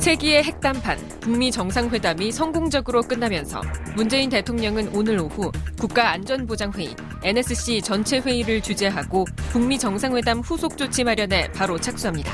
[0.00, 3.60] 세기의 핵담판, 북미 정상회담이 성공적으로 끝나면서
[3.94, 11.78] 문재인 대통령은 오늘 오후 국가안전보장회의, NSC 전체 회의를 주재하고 북미 정상회담 후속 조치 마련에 바로
[11.78, 12.32] 착수합니다.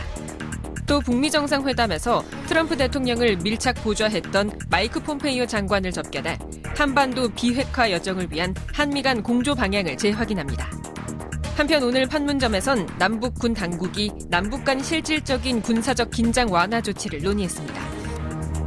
[0.87, 6.39] 또 북미 정상회담에서 트럼프 대통령을 밀착 보좌했던 마이크 폼페이오 장관을 접견해
[6.77, 10.71] 한반도 비핵화 여정을 위한 한미 간 공조 방향을 재확인합니다.
[11.57, 17.83] 한편 오늘 판문점에선 남북 군 당국이 남북 간 실질적인 군사적 긴장 완화 조치를 논의했습니다.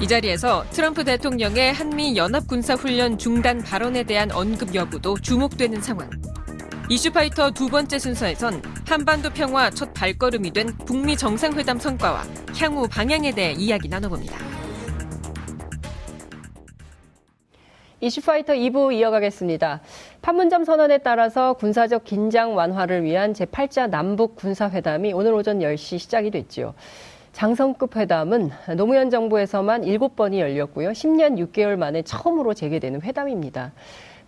[0.02, 6.10] 이 자리에서 트럼프 대통령의 한미 연합 군사 훈련 중단 발언에 대한 언급 여부도 주목되는 상황.
[6.90, 12.24] 이슈파이터 두 번째 순서에선 한반도 평화 첫 발걸음이 된 북미 정상회담 성과와
[12.58, 14.59] 향후 방향에 대해 이야기 나눠봅니다.
[18.02, 19.82] 이슈파이터 2부 이어가겠습니다.
[20.22, 26.74] 판문점 선언에 따라서 군사적 긴장 완화를 위한 제8자 남북 군사회담이 오늘 오전 10시 시작이 됐지요.
[27.34, 30.92] 장성급 회담은 노무현 정부에서만 7번이 열렸고요.
[30.92, 33.74] 10년 6개월 만에 처음으로 재개되는 회담입니다.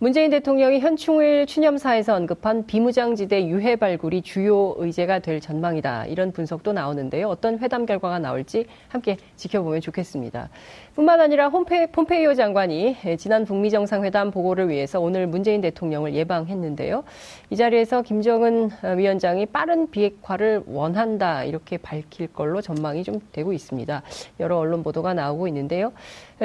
[0.02, 6.06] 문재인 대통령이 현충일 추념사에서 언급한 비무장지대 유해 발굴이 주요 의제가 될 전망이다.
[6.06, 7.28] 이런 분석도 나오는데요.
[7.28, 10.48] 어떤 회담 결과가 나올지 함께 지켜보면 좋겠습니다.
[10.96, 17.04] 뿐만 아니라 홈페, 폼페이오 장관이 지난 북미 정상회담 보고를 위해서 오늘 문재인 대통령을 예방했는데요.
[17.50, 24.02] 이 자리에서 김정은 위원장이 빠른 비핵화를 원한다 이렇게 밝힐 걸로 전망이 좀 되고 있습니다.
[24.40, 25.92] 여러 언론 보도가 나오고 있는데요.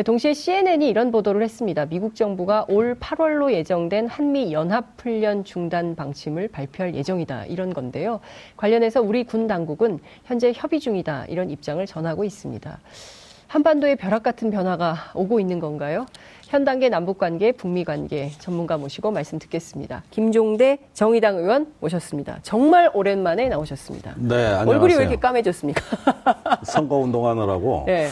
[0.05, 1.87] 동시에 CNN이 이런 보도를 했습니다.
[1.87, 8.19] 미국 정부가 올 8월로 예정된 한미 연합 훈련 중단 방침을 발표할 예정이다 이런 건데요.
[8.55, 12.79] 관련해서 우리 군 당국은 현재 협의 중이다 이런 입장을 전하고 있습니다.
[13.47, 16.05] 한반도의 벼락 같은 변화가 오고 있는 건가요?
[16.47, 20.03] 현 단계 남북 관계, 북미 관계 전문가 모시고 말씀 듣겠습니다.
[20.11, 22.39] 김종대 정의당 의원 모셨습니다.
[22.43, 24.15] 정말 오랜만에 나오셨습니다.
[24.17, 24.69] 네, 안녕하세요.
[24.69, 25.81] 얼굴이 왜 이렇게 까매졌습니까?
[26.63, 27.83] 선거 운동하느라고.
[27.87, 28.07] 네.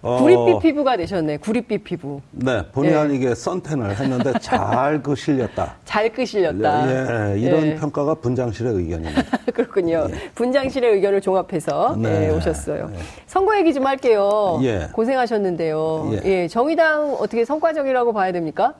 [0.00, 1.38] 구릿빛 피부가 되셨네.
[1.38, 2.20] 구릿빛 피부.
[2.30, 2.96] 네, 본의 예.
[2.96, 5.74] 아니게 선텐을 했는데 잘 끄실렸다.
[5.84, 7.34] 잘 끄실렸다.
[7.34, 7.74] 예, 이런 예.
[7.74, 9.22] 평가가 분장실의 의견입니다.
[9.52, 10.06] 그렇군요.
[10.10, 10.30] 예.
[10.34, 12.26] 분장실의 의견을 종합해서 네.
[12.26, 12.90] 예, 오셨어요.
[12.92, 12.98] 네.
[13.26, 14.60] 선거 얘기 좀 할게요.
[14.62, 14.88] 예.
[14.92, 16.10] 고생하셨는데요.
[16.12, 16.20] 예.
[16.24, 18.74] 예, 정의당 어떻게 성과적이라고 봐야 됩니까?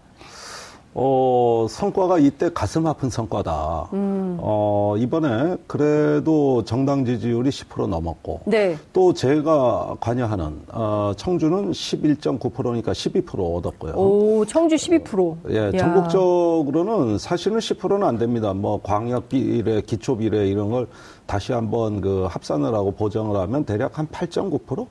[0.95, 3.89] 어, 성과가 이때 가슴 아픈 성과다.
[3.93, 4.39] 음.
[4.41, 8.41] 어, 이번에 그래도 정당 지지율이 10% 넘었고.
[8.47, 8.77] 네.
[8.93, 13.93] 또 제가 관여하는, 어, 청주는 11.9%니까 12% 얻었고요.
[13.95, 15.37] 오, 청주 12%.
[15.51, 15.79] 예, 야.
[15.79, 18.53] 전국적으로는 사실은 10%는 안 됩니다.
[18.53, 20.89] 뭐 광역 비례, 기초 비례 이런 걸
[21.27, 24.87] 다시 한번 그 합산을 하고 보정을 하면 대략 한 8.9%?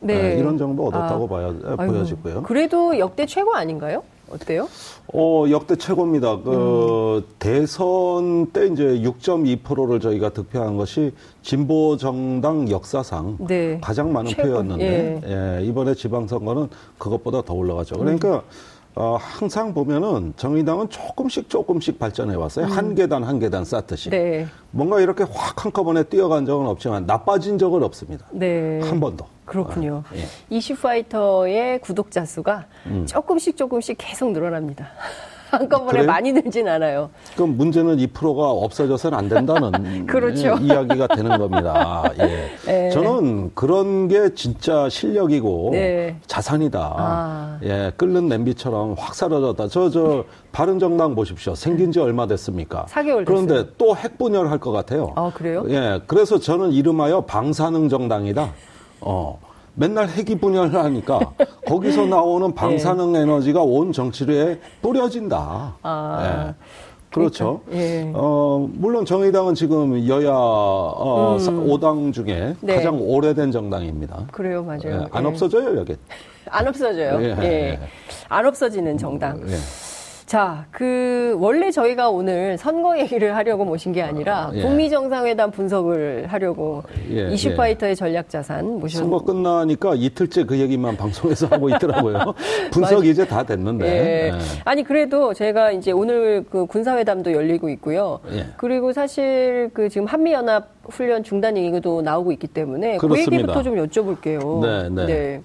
[0.00, 0.22] 네.
[0.22, 0.38] 네.
[0.38, 1.28] 이런 정도 얻었다고 아.
[1.28, 1.46] 봐야,
[1.78, 2.42] 아이고, 보여지고요.
[2.44, 4.02] 그래도 역대 최고 아닌가요?
[4.30, 4.68] 어때요?
[5.12, 6.42] 어, 역대 최고입니다.
[6.42, 7.34] 그, 음.
[7.38, 11.12] 대선 때 이제 6.2%를 저희가 득표한 것이
[11.42, 13.78] 진보 정당 역사상 네.
[13.80, 14.48] 가장 많은 최고.
[14.48, 15.58] 표였는데, 예.
[15.60, 15.64] 예.
[15.64, 16.68] 이번에 지방선거는
[16.98, 17.96] 그것보다 더 올라가죠.
[17.98, 18.40] 그러니까, 음.
[18.98, 22.66] 어, 항상 보면은 정의당은 조금씩 조금씩 발전해 왔어요.
[22.66, 22.70] 음.
[22.72, 24.10] 한 계단 한 계단 쌓듯이.
[24.10, 24.44] 네.
[24.72, 28.26] 뭔가 이렇게 확 한꺼번에 뛰어간 적은 없지만 나빠진 적은 없습니다.
[28.32, 28.80] 네.
[28.82, 29.24] 한 번도.
[29.44, 30.02] 그렇군요.
[30.10, 30.24] 아, 예.
[30.50, 33.06] 이슈파이터의 구독자 수가 음.
[33.06, 34.88] 조금씩 조금씩 계속 늘어납니다.
[35.50, 36.06] 한꺼번에 그래요?
[36.06, 37.10] 많이 늘진 않아요.
[37.34, 40.56] 그럼 문제는 이 프로가 없어져서는 안 된다는 그렇죠.
[40.60, 42.10] 이야기가 되는 겁니다.
[42.18, 42.50] 예.
[42.66, 42.90] 네.
[42.90, 46.16] 저는 그런 게 진짜 실력이고 네.
[46.26, 46.94] 자산이다.
[46.96, 47.58] 아.
[47.64, 49.68] 예, 끓는 냄비처럼 확 사라졌다.
[49.68, 51.54] 저, 저, 바른정당 보십시오.
[51.54, 52.86] 생긴 지 얼마 됐습니까?
[52.90, 53.70] 4개월 그런데 됐어요.
[53.78, 55.12] 또 핵분열할 것 같아요.
[55.16, 55.64] 아, 그래요?
[55.68, 58.50] 예, 그래서 저는 이름하여 방사능 정당이다.
[59.00, 59.38] 어.
[59.78, 61.20] 맨날 핵이 분열하니까
[61.66, 63.20] 거기서 나오는 방사능 네.
[63.20, 65.76] 에너지가 온 정치에 뿌려진다.
[65.82, 66.54] 아.
[66.58, 66.64] 네.
[67.10, 67.62] 그렇죠.
[67.64, 68.12] 그러니까, 예.
[68.14, 71.66] 어, 물론 정의당은 지금 여야 어, 음.
[71.66, 72.76] 5당 중에 네.
[72.76, 74.26] 가장 오래된 정당입니다.
[74.30, 75.04] 그래요, 맞아요.
[75.04, 75.06] 예.
[75.10, 75.28] 안 예.
[75.28, 75.96] 없어져요, 여기.
[76.50, 77.22] 안 없어져요.
[77.22, 77.36] 예.
[77.42, 77.80] 예.
[78.28, 79.40] 안 없어지는 정당.
[80.28, 80.30] 예.
[80.30, 84.60] 자, 그 원래 저희가 오늘 선거 얘기를 하려고 모신 게 아니라 아, 예.
[84.60, 87.94] 북미 정상회담 분석을 하려고 예, 이슈파이터의 예.
[87.94, 92.34] 전략 자산 모셨 선거 끝나니까 이틀째 그 얘기만 방송에서 하고 있더라고요.
[92.70, 93.86] 분석 이제 다 됐는데.
[93.86, 94.28] 예.
[94.28, 94.38] 예.
[94.66, 98.20] 아니 그래도 제가 이제 오늘 그 군사회담도 열리고 있고요.
[98.30, 98.46] 예.
[98.58, 103.30] 그리고 사실 그 지금 한미 연합 훈련 중단 얘기도 나오고 있기 때문에 그 그렇습니다.
[103.30, 104.60] 그 얘기부터 좀 여쭤볼게요.
[104.60, 105.06] 네, 네.
[105.06, 105.42] 네.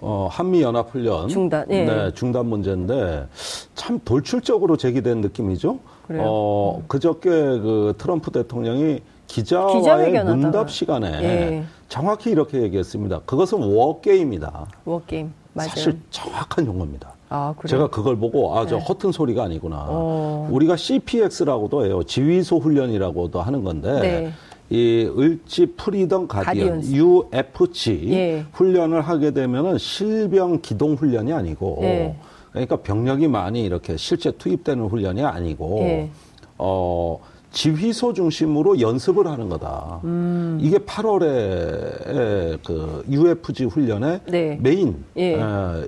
[0.00, 1.84] 어, 한미연합훈련 중단, 예.
[1.84, 3.26] 네, 중단 문제인데
[3.74, 5.78] 참 돌출적으로 제기된 느낌이죠.
[6.06, 6.22] 그래요?
[6.26, 11.64] 어, 그저께 그 트럼프 대통령이 기자와의 문답 시간에 예.
[11.88, 13.20] 정확히 이렇게 얘기했습니다.
[13.20, 14.66] 그것은 war game이다.
[14.84, 15.32] War game.
[15.54, 15.68] 맞아요.
[15.68, 17.14] 사실 정확한 용어입니다.
[17.30, 18.84] 아, 제가 그걸 보고 아, 저 네.
[18.84, 19.86] 허튼 소리가 아니구나.
[19.88, 20.48] 어.
[20.50, 22.02] 우리가 CPX라고도 해요.
[22.02, 24.32] 지휘소 훈련이라고도 하는 건데 네.
[24.70, 26.92] 이 을지 Freedom Guardian Guardians.
[26.94, 28.44] UFG 예.
[28.52, 32.16] 훈련을 하게 되면은 실병 기동 훈련이 아니고 예.
[32.50, 36.10] 그러니까 병력이 많이 이렇게 실제 투입되는 훈련이 아니고 예.
[36.56, 37.18] 어
[37.54, 40.00] 지휘소 중심으로 연습을 하는 거다.
[40.04, 40.58] 음.
[40.60, 44.58] 이게 8월에 그 UFG 훈련의 네.
[44.60, 45.34] 메인 예.
[45.34, 45.40] 에,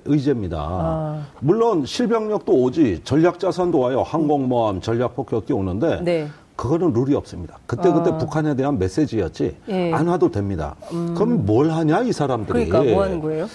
[0.05, 0.59] 의제입니다.
[0.59, 1.27] 아.
[1.41, 4.03] 물론 실병력도 오지 전략 자산도 와요.
[4.03, 6.29] 항공모함, 전략 폭격기 오는데 네.
[6.57, 7.59] 그거는 룰이 없습니다.
[7.67, 8.19] 그때 그때 아.
[8.19, 9.93] 북한에 대한 메시지였지 예.
[9.93, 10.75] 안 와도 됩니다.
[10.93, 11.15] 음.
[11.15, 12.69] 그럼 뭘 하냐 이 사람들이?
[12.69, 13.47] 그러니까 뭐 하는 거예요?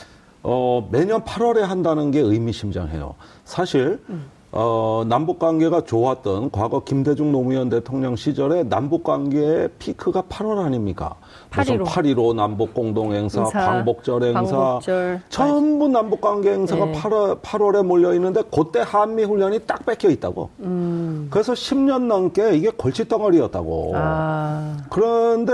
[0.44, 3.16] 어 매년 8월에 한다는 게 의미심장해요.
[3.44, 4.00] 사실.
[4.10, 4.26] 음.
[4.54, 11.16] 어, 남북 관계가 좋았던 과거 김대중 노무현 대통령 시절에 남북 관계의 피크가 8월 아닙니까?
[11.52, 11.86] 8.15.
[11.86, 15.22] 8.15 남북 공동 행사, 행사, 광복절 행사, 광복절.
[15.30, 16.92] 전부 남북 관계 행사가 네.
[16.94, 20.50] 8월, 8월에 몰려 있는데 그때 한미 훈련이 딱 뺏겨 있다고.
[20.60, 20.91] 음.
[21.30, 23.94] 그래서 10년 넘게 이게 골칫덩어리였다고.
[23.96, 24.78] 아.
[24.90, 25.54] 그런데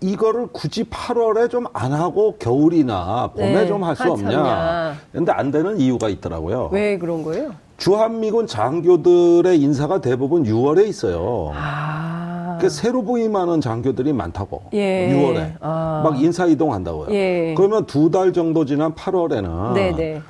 [0.00, 4.94] 이거를 굳이 8월에 좀 안 하고 겨울이나 봄에 네, 좀할 수 없냐.
[5.12, 6.70] 근데 안 되는 이유가 있더라고요.
[6.72, 7.52] 왜 그런 거예요?
[7.78, 11.52] 주한미군 장교들의 인사가 대부분 6월에 있어요.
[11.54, 12.58] 아.
[12.60, 14.62] 그 새로 부임하는 장교들이 많다고.
[14.74, 15.08] 예.
[15.12, 15.54] 6월에.
[15.60, 16.02] 아.
[16.04, 17.08] 막 인사 이동한다고요.
[17.12, 17.54] 예.
[17.56, 20.22] 그러면 두 달 정도 지난 8월에는 네네.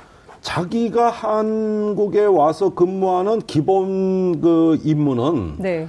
[0.42, 5.88] 자기가 한국에 와서 근무하는 기본 그 임무는 네.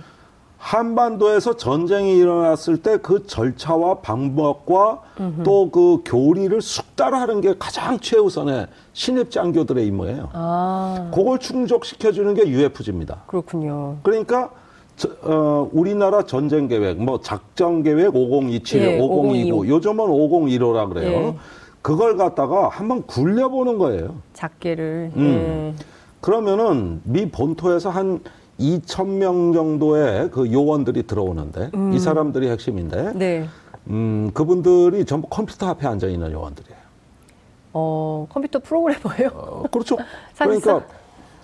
[0.59, 5.01] 한반도에서 전쟁이 일어났을 때 그 절차와 방법과
[5.44, 10.29] 또 그 교리를 숙달하는 게 가장 최우선의 신입 장교들의 임무예요.
[10.33, 11.11] 아.
[11.13, 13.23] 그걸 충족시켜주는 게 UFG입니다.
[13.27, 13.97] 그렇군요.
[14.03, 14.51] 그러니까
[14.95, 21.09] 저, 어, 우리나라 전쟁 계획, 뭐 작전 계획 5027, 예, 5029, 요즘은 5015라 그래요.
[21.11, 21.35] 예.
[21.83, 24.15] 그걸 갖다가 한번 굴려보는 거예요.
[24.33, 25.12] 작게를.
[25.15, 25.21] 음.
[25.77, 25.85] 예.
[26.21, 28.21] 그러면은 미 본토에서 한
[28.57, 31.91] 2천 명 정도의 그 요원들이 들어오는데 음.
[31.91, 33.45] 이 사람들이 핵심인데 네.
[33.88, 36.83] 음, 그분들이 전부 컴퓨터 앞에 앉아 있는 요원들이에요.
[37.74, 39.30] 어, 컴퓨터 프로그래머예요?
[39.33, 39.97] 어, 그렇죠.
[40.39, 40.83] 그러니까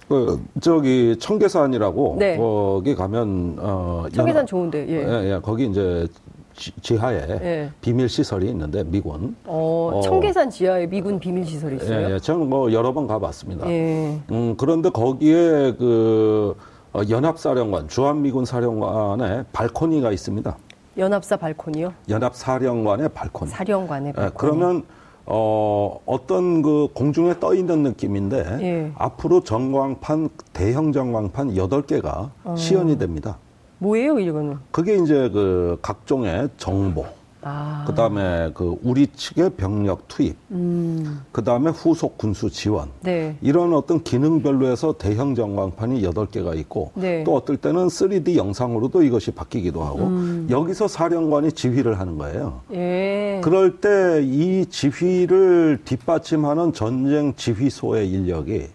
[0.07, 2.37] 그 저기 청계산이라고 네.
[2.37, 4.93] 거기 가면 어 청계산 좋은데 예.
[4.93, 5.39] 예, 예.
[5.41, 6.07] 거기 이제
[6.55, 7.69] 지, 하에 예.
[7.81, 9.35] 비밀 시설이 있는데 미군.
[9.45, 12.09] 어, 어, 청계산 지하에 미군 비밀 시설이 있어요?
[12.09, 12.19] 예, 예.
[12.19, 13.69] 저는 뭐 여러 번 가봤습니다.
[13.69, 14.19] 예.
[14.31, 16.55] 음, 그런데 거기에 그
[16.91, 20.57] 어, 연합사령관, 주한미군 사령관의 발코니가 있습니다.
[20.97, 21.93] 연합사 발코니요?
[22.09, 23.51] 연합사령관의 발코니.
[23.51, 24.25] 사령관의 발코니.
[24.25, 24.83] 예, 그러면
[25.25, 28.91] 어, 어떤 그 공중에 떠 있는 느낌인데 예.
[28.95, 32.55] 앞으로 전광판 대형 전광판 8개가 어.
[32.57, 33.37] 시연이 됩니다.
[33.79, 34.57] 뭐예요, 이거는?
[34.71, 37.05] 그게 이제 그 각종의 정보,
[37.41, 37.83] 아.
[37.87, 41.21] 그다음에 그 우리 측의 병력 투입, 음.
[41.31, 42.89] 그다음에 후속 군수 지원.
[43.01, 43.37] 네.
[43.41, 47.23] 이런 어떤 기능별로 해서 대형 전광판이 여덟 개가 있고 네.
[47.23, 50.47] 또 어떨 때는 3D 영상으로도 이것이 바뀌기도 하고 음.
[50.49, 52.61] 여기서 사령관이 지휘를 하는 거예요.
[52.73, 53.41] 예.
[53.43, 58.67] 그럴 때 이 지휘를 뒷받침하는 전쟁 지휘소의 인력이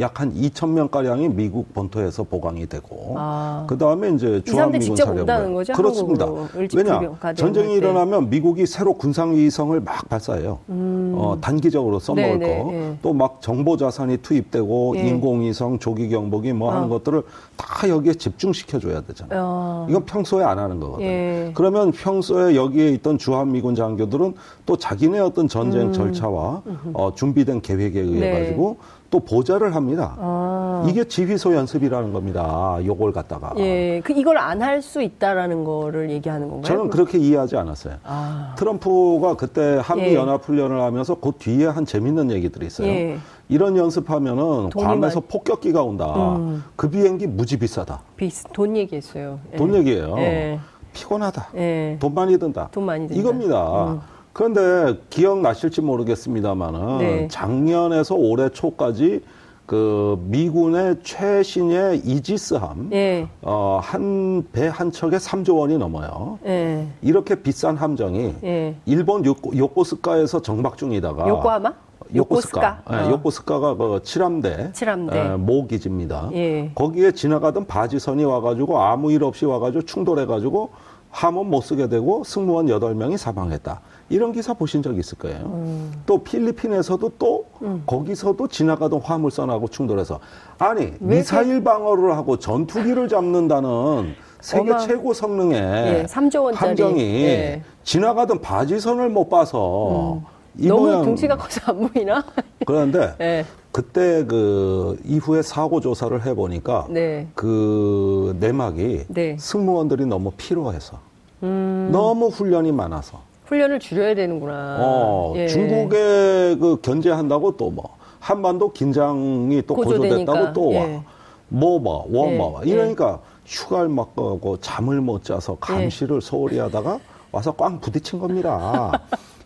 [0.00, 3.66] 약 한 2천 명 가량이 미국 본토에서 보강이 되고 아.
[3.68, 6.26] 그다음에 이제 주한미군 사령관 그렇습니다.
[6.74, 7.00] 왜냐
[7.34, 10.58] 전쟁이 일어나 하면 미국이 새로 군상위성을 막 발사해요.
[10.68, 11.14] 음.
[11.16, 12.70] 어, 단기적으로 써먹을 네네, 거.
[12.70, 12.98] 네.
[13.02, 15.08] 또막 정보 자산이 투입되고 네.
[15.08, 16.88] 인공위성, 조기 경보기 뭐 하는 어.
[16.88, 17.22] 것들을
[17.56, 19.42] 다 여기에 집중시켜줘야 되잖아요.
[19.44, 19.86] 어.
[19.90, 21.06] 이건 평소에 안 하는 거거든요.
[21.06, 21.50] 예.
[21.54, 25.92] 그러면 평소에 여기에 있던 주한미군 장교들은 또 자기네 어떤 전쟁 음.
[25.92, 26.62] 절차와
[26.94, 28.40] 어, 준비된 계획에 의해 네.
[28.40, 28.76] 가지고
[29.10, 30.16] 또 보좌를 합니다.
[30.18, 30.84] 아.
[30.88, 32.78] 이게 지휘소 연습이라는 겁니다.
[32.84, 33.52] 요걸 갖다가.
[33.58, 36.62] 예, 그 이걸 안 할 수 있다라는 거를 얘기하는 건가요?
[36.76, 37.94] 저는 그렇게 이해하지 않았어요.
[38.04, 38.54] 아.
[38.58, 40.14] 트럼프가 그때 한미 예.
[40.14, 42.88] 연합 훈련을 하면서 그 뒤에 한 재밌는 얘기들이 있어요.
[42.88, 43.18] 예.
[43.48, 45.28] 이런 연습하면은 괌에서 많...
[45.28, 46.36] 폭격기가 온다.
[46.36, 46.64] 음.
[46.74, 48.00] 그 비행기 무지 비싸다.
[48.16, 49.38] 비스, 돈 얘기했어요.
[49.52, 49.56] 예.
[49.56, 50.14] 돈 얘기예요.
[50.18, 50.58] 예.
[50.92, 51.48] 피곤하다.
[51.56, 51.96] 예.
[52.00, 52.68] 돈 많이 든다.
[52.72, 53.20] 돈 많이 든다.
[53.20, 53.84] 이겁니다.
[53.92, 54.00] 음.
[54.36, 57.28] 그런데 기억나실지 모르겠습니다만은 네.
[57.28, 59.22] 작년에서 올해 초까지
[59.64, 63.26] 그 미군의 최신의 이지스함 네.
[63.40, 66.38] 어, 한 배 한 척에 3조 원이 넘어요.
[66.42, 66.86] 네.
[67.00, 68.76] 이렇게 비싼 함정이 네.
[68.84, 71.72] 일본 요코, 요코 스카에서 정박 중이다가 요코하마?
[72.14, 72.60] 요코스카.
[72.84, 73.02] 요코스카.
[73.04, 75.18] 네, 요코스카가 그 칠함대, 칠함대.
[75.18, 76.28] 에, 모 기지입니다.
[76.34, 76.70] 예.
[76.74, 80.70] 거기에 지나가던 바지선이 와가지고 아무 일 없이 와가지고 충돌해가지고
[81.10, 83.80] 함은 못 쓰게 되고 승무원 8명이 사망했다.
[84.08, 85.38] 이런 기사 보신 적 있을 거예요.
[85.46, 85.92] 음.
[86.06, 87.82] 또 필리핀에서도 또 음.
[87.86, 90.20] 거기서도 지나가던 화물선하고 충돌해서
[90.58, 94.78] 아니 미사일 방어를 하고 전투기를 잡는다는 세계 어마...
[94.78, 97.62] 최고 성능의 예, 3조 원짜리 함정이 예.
[97.82, 100.22] 지나가던 바지선을 못 봐서 음.
[100.68, 101.02] 너무 모양...
[101.02, 102.24] 등치가 커서 안 보이나?
[102.64, 103.44] 그런데 예.
[103.72, 107.26] 그때 그 이후에 사고 조사를 해보니까 네.
[107.34, 109.36] 그 내막이 네.
[109.38, 111.00] 승무원들이 너무 피로해서
[111.42, 111.86] 음.
[111.86, 111.88] 음.
[111.92, 113.20] 너무 훈련이 많아서.
[113.46, 114.78] 훈련을 줄여야 되는구나.
[114.80, 115.46] 어, 예.
[115.46, 120.32] 중국에 그 견제한다고 또 뭐, 한반도 긴장이 또 고조되니까.
[120.32, 120.74] 고조됐다고 또 와.
[120.74, 121.00] 예.
[121.48, 122.36] 뭐 봐, 뭐 예.
[122.36, 122.60] 뭐 봐.
[122.64, 126.98] 이러니까 휴가를 막 가고 잠을 못 자서 감시를 소홀히 하다가
[127.30, 128.90] 와서 꽝 부딪힌 겁니다.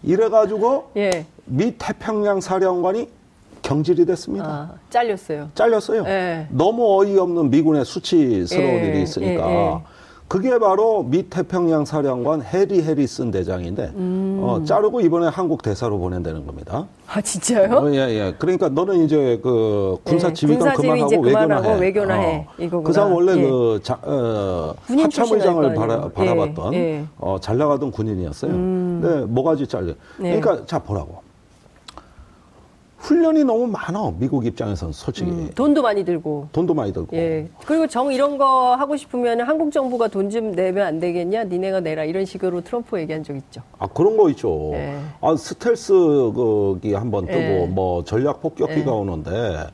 [0.02, 1.26] 이래가지고 예.
[1.44, 3.08] 미 태평양 사령관이
[3.60, 4.46] 경질이 됐습니다.
[4.46, 5.50] 아, 잘렸어요.
[5.54, 6.04] 잘렸어요.
[6.06, 6.46] 예.
[6.48, 8.86] 너무 어이없는 미군의 수치스러운 예.
[8.88, 9.82] 일이 있으니까.
[10.30, 10.50] 예, 예.
[10.50, 14.40] 그게 바로 미 태평양 사령관 해리 해리슨 대장인데 음.
[14.42, 16.86] 어, 자르고 이번에 한국 대사로 보낸다는 겁니다.
[17.08, 17.76] 아 진짜요?
[17.76, 18.34] 어, 예 예.
[18.38, 21.80] 그러니까 너는 이제 그 군사 네, 지휘관 그만하고 외교나 해.
[21.80, 22.46] 외교나 해.
[22.48, 22.52] 어.
[22.58, 22.86] 이거구나.
[22.86, 23.42] 그 사람 원래 예.
[23.42, 27.04] 그 자, 어, 합참의장을 바라, 바라봤던 예, 예.
[27.18, 28.52] 어, 잘 나가던 군인이었어요.
[28.52, 29.00] 음.
[29.02, 29.94] 네, 뭐가지 잘려.
[30.18, 30.38] 네.
[30.40, 31.29] 그러니까 자 보라고.
[33.00, 37.86] 훈련이 너무 많아 미국 입장에서는 솔직히 음, 돈도 많이 들고 돈도 많이 들고 예 그리고
[37.86, 42.24] 정 이런 거 하고 싶으면 한국 정부가 돈 좀 내면 안 되겠냐 니네가 내라 이런
[42.24, 44.96] 식으로 트럼프 얘기한 적 있죠 아 그런 거 있죠 예.
[45.20, 45.92] 아 스텔스
[46.36, 47.66] 거기 한번 뜨고 예.
[47.66, 48.94] 뭐 전략 폭격기가 예.
[48.94, 49.66] 오는데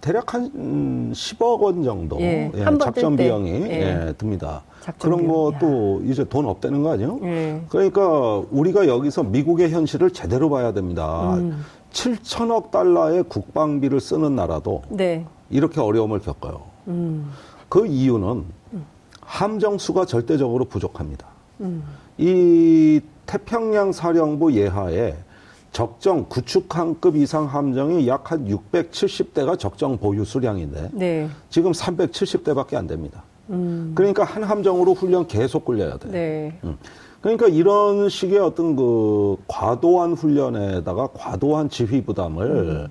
[0.00, 2.50] 대략 한 10억 원 정도 예.
[2.54, 4.06] 예, 작전 비용이 예.
[4.08, 4.12] 예.
[4.16, 4.62] 듭니다.
[4.98, 7.20] 그런 것도 이제 돈 없다는 거 아니에요?
[7.22, 7.60] 예.
[7.68, 11.34] 그러니까 우리가 여기서 미국의 현실을 제대로 봐야 됩니다.
[11.34, 11.62] 음.
[11.92, 15.26] 7천억 달러의 국방비를 쓰는 나라도 네.
[15.50, 16.62] 이렇게 어려움을 겪어요.
[16.88, 17.30] 음.
[17.68, 18.44] 그 이유는
[19.20, 21.26] 함정 수가 절대적으로 부족합니다.
[21.60, 21.84] 음.
[22.18, 25.16] 이 태평양 사령부 예하에
[25.72, 31.28] 적정 구축함급 이상 함정이 약 한 670대가 적정 보유 수량인데 네.
[31.48, 33.22] 지금 370대밖에 안 됩니다.
[33.50, 33.92] 음.
[33.94, 36.12] 그러니까 한 함정으로 훈련 계속 굴려야 돼요.
[36.12, 36.58] 네.
[37.20, 37.22] 음.
[37.22, 42.88] 그러니까 이런 식의 어떤 그 과도한 훈련에다가 과도한 지휘 부담을 음.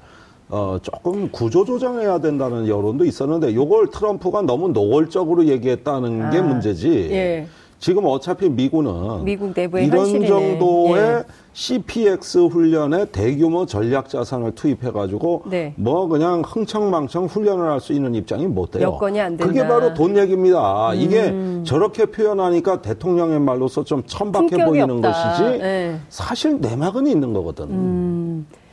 [0.51, 7.09] 어, 조금 구조조정해야 된다는 여론도 있었는데 요걸 트럼프가 너무 노골적으로 얘기했다는 아, 게 문제지.
[7.11, 7.47] 예.
[7.77, 10.27] 지금 어차피 미군은 미국 내부의 이런 현실이네.
[10.27, 11.23] 정도의 예.
[11.53, 15.73] CPX 훈련에 대규모 전략 자산을 투입해 가지고 네.
[15.75, 18.83] 뭐 그냥 흥청망청 훈련을 할 수 있는 입장이 못 돼요.
[18.83, 19.45] 여건이 안 된다.
[19.45, 20.91] 그게 바로 돈 얘기입니다.
[20.91, 20.95] 음.
[20.99, 25.11] 이게 저렇게 표현하니까 대통령의 말로서 좀 천박해 보이는 없다.
[25.11, 25.97] 것이지 네.
[26.09, 27.65] 사실 내막은 있는 거거든.
[27.69, 28.18] 음.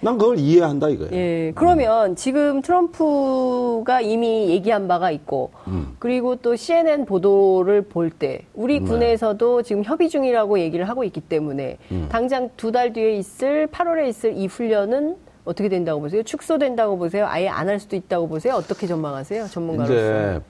[0.01, 1.11] 난 그걸 이해한다 이거예요.
[1.15, 1.53] 예.
[1.55, 2.15] 그러면 음.
[2.17, 5.97] 지금 트럼프가 이미 얘기한 바가 있고 음.
[5.99, 8.87] 그리고 또 CNN 보도를 볼 때 우리 네.
[8.87, 12.07] 군에서도 지금 협의 중이라고 얘기를 하고 있기 때문에 음.
[12.11, 16.23] 당장 두 달 뒤에 있을 8월에 있을 이 훈련은 어떻게 된다고 보세요?
[16.23, 17.27] 축소된다고 보세요?
[17.27, 18.55] 아예 안 할 수도 있다고 보세요?
[18.55, 19.47] 어떻게 전망하세요?
[19.47, 19.93] 전문가로서.
[19.95, 20.41] 이제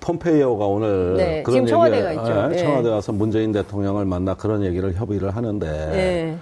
[0.00, 2.50] 폼페이오가 오늘 네, 그런 지금 청와대가 얘기, 있죠.
[2.52, 6.36] 예, 청와대 가서 문재인 대통령을 만나 그런 얘기를 협의를 하는데 예.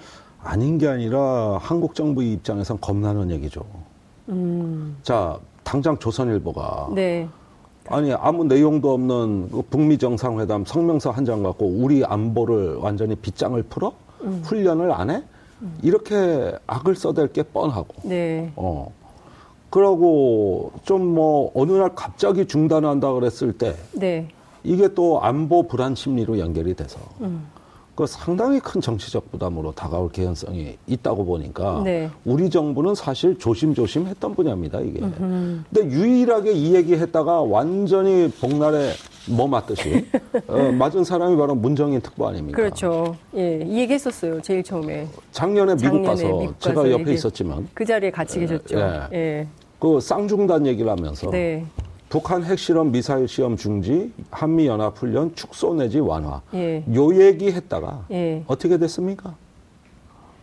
[0.47, 3.63] 아닌 게 아니라 한국 정부 입장에선 겁나는 얘기죠.
[4.29, 4.97] 음.
[5.03, 7.29] 자, 당장 조선일보가 네.
[7.89, 13.61] 아니 아무 내용도 없는 그 북미 정상회담 성명서 한 장 갖고 우리 안보를 완전히 빗장을
[13.65, 14.41] 풀어 음.
[14.45, 15.23] 훈련을 안 해?
[15.63, 15.77] 음.
[15.83, 17.95] 이렇게 악을 써댈 게 뻔하고.
[18.09, 18.53] 네.
[18.57, 18.93] 어.
[19.71, 24.29] 그러고 좀 뭐 어느 날 갑자기 중단한다 그랬을 때 네.
[24.63, 27.47] 이게 또 안보 불안 심리로 연결이 돼서 음.
[27.97, 32.11] 그 상당히 큰 정치적 부담으로 다가올 개연성이 있다고 보니까 네.
[32.27, 35.01] 우리 정부는 사실 조심조심 했던 분야입니다, 이게.
[35.01, 35.65] 음흠.
[35.73, 38.93] 근데 유일하게 이 얘기 했다가 완전히 복날에
[39.31, 40.05] 뭐 맞듯이
[40.47, 42.55] 어, 맞은 사람이 바로 문정인 특보 아닙니까?
[42.55, 43.17] 그렇죠.
[43.35, 45.09] 예, 이 얘기 했었어요, 제일 처음에.
[45.33, 47.67] 작년에 미국 작년에 가서 미국 제가 옆에 있었지만.
[47.73, 48.79] 그 자리에 같이 계셨죠.
[48.79, 49.09] 예.
[49.15, 49.49] 예.
[49.81, 51.31] 그 쌍중단 얘기를 하면서.
[51.31, 51.65] 네.
[52.09, 56.41] 북한 핵실험 미사일 시험 중지, 한미 연합 훈련 축소 내지 완화.
[56.55, 56.85] 예.
[56.95, 58.45] 요 얘기 했다가 예.
[58.47, 59.35] 어떻게 됐습니까?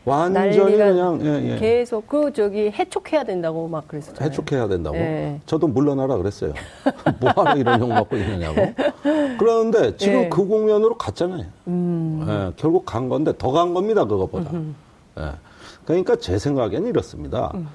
[0.06, 1.56] 완전히 그냥 예, 예.
[1.56, 4.30] 계속 그 저기 해촉해야 된다고 막 그랬었잖아요.
[4.30, 4.98] 해촉해야 된다고.
[4.98, 5.40] 예.
[5.46, 6.54] 저도 물러나라 그랬어요.
[7.22, 8.56] 뭐하러 이런 욕 먹고 있느냐고.
[9.40, 10.30] 그러는데 지금 예.
[10.30, 11.46] 그 국면으로 갔잖아요.
[11.68, 12.26] 음.
[12.28, 14.52] 예, 결국 간 건데 더 간 겁니다 그것보다.
[15.20, 15.32] 예.
[15.86, 17.52] 그러니까 제 생각에는 이렇습니다.
[17.56, 17.68] 음.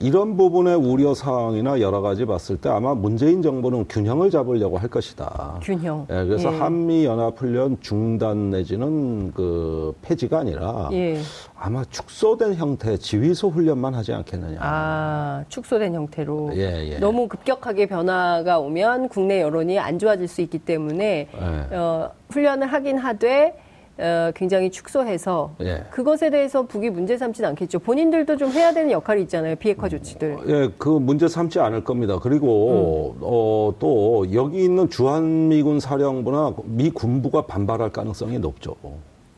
[0.00, 5.60] 이런 부분의 우려 사항이나 여러 가지 봤을 때 아마 문재인 정부는 균형을 잡으려고 할 것이다.
[5.62, 6.06] 균형.
[6.10, 6.58] 예, 그래서 예.
[6.58, 11.20] 한미 연합 훈련 중단 내지는 그 폐지가 아니라 예.
[11.56, 14.58] 아마 축소된 형태 지휘소 훈련만 하지 않겠느냐.
[14.60, 16.52] 아, 축소된 형태로.
[16.54, 16.98] 예, 예.
[16.98, 21.76] 너무 급격하게 변화가 오면 국내 여론이 안 좋아질 수 있기 때문에 예.
[21.76, 23.63] 어, 훈련을 하긴 하되
[23.96, 25.84] 어, 굉장히 축소해서 예.
[25.90, 27.78] 그것에 대해서 북이 문제 삼지는 않겠죠.
[27.78, 29.54] 본인들도 좀 해야 되는 역할이 있잖아요.
[29.56, 30.38] 비핵화 조치들.
[30.48, 32.18] 예, 그 문제 삼지 않을 겁니다.
[32.20, 33.20] 그리고 음.
[33.22, 38.74] 어, 또 여기 있는 주한미군 사령부나 미 군부가 반발할 가능성이 높죠.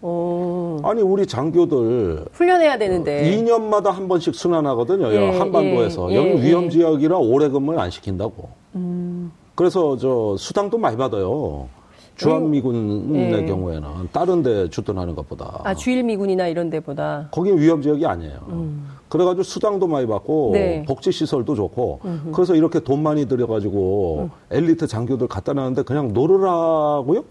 [0.01, 0.79] 오.
[0.85, 5.13] 아니 우리 장교들 훈련해야 되는데 2년마다 한 번씩 순환하거든요.
[5.13, 8.49] 예, 한반도에서 예, 여기 예, 위험 지역이라 오래 근무를 안 시킨다고.
[8.75, 9.33] 음.
[9.55, 11.69] 그래서 저 수당도 많이 받아요.
[12.16, 13.44] 주한미군의 예.
[13.46, 18.38] 경우에는 다른 데 주둔하는 것보다 아 주일미군이나 이런 데보다 거긴 위협 지역이 아니에요.
[18.49, 18.88] 음.
[19.08, 20.82] 그래가지고 수당도 많이 받고 네.
[20.87, 22.32] 복지 시설도 좋고 음흠.
[22.32, 24.30] 그래서 이렇게 돈 많이 들여가지고 음.
[24.50, 27.25] 엘리트 장교들 갖다 놨는데 그냥 놀으라고요?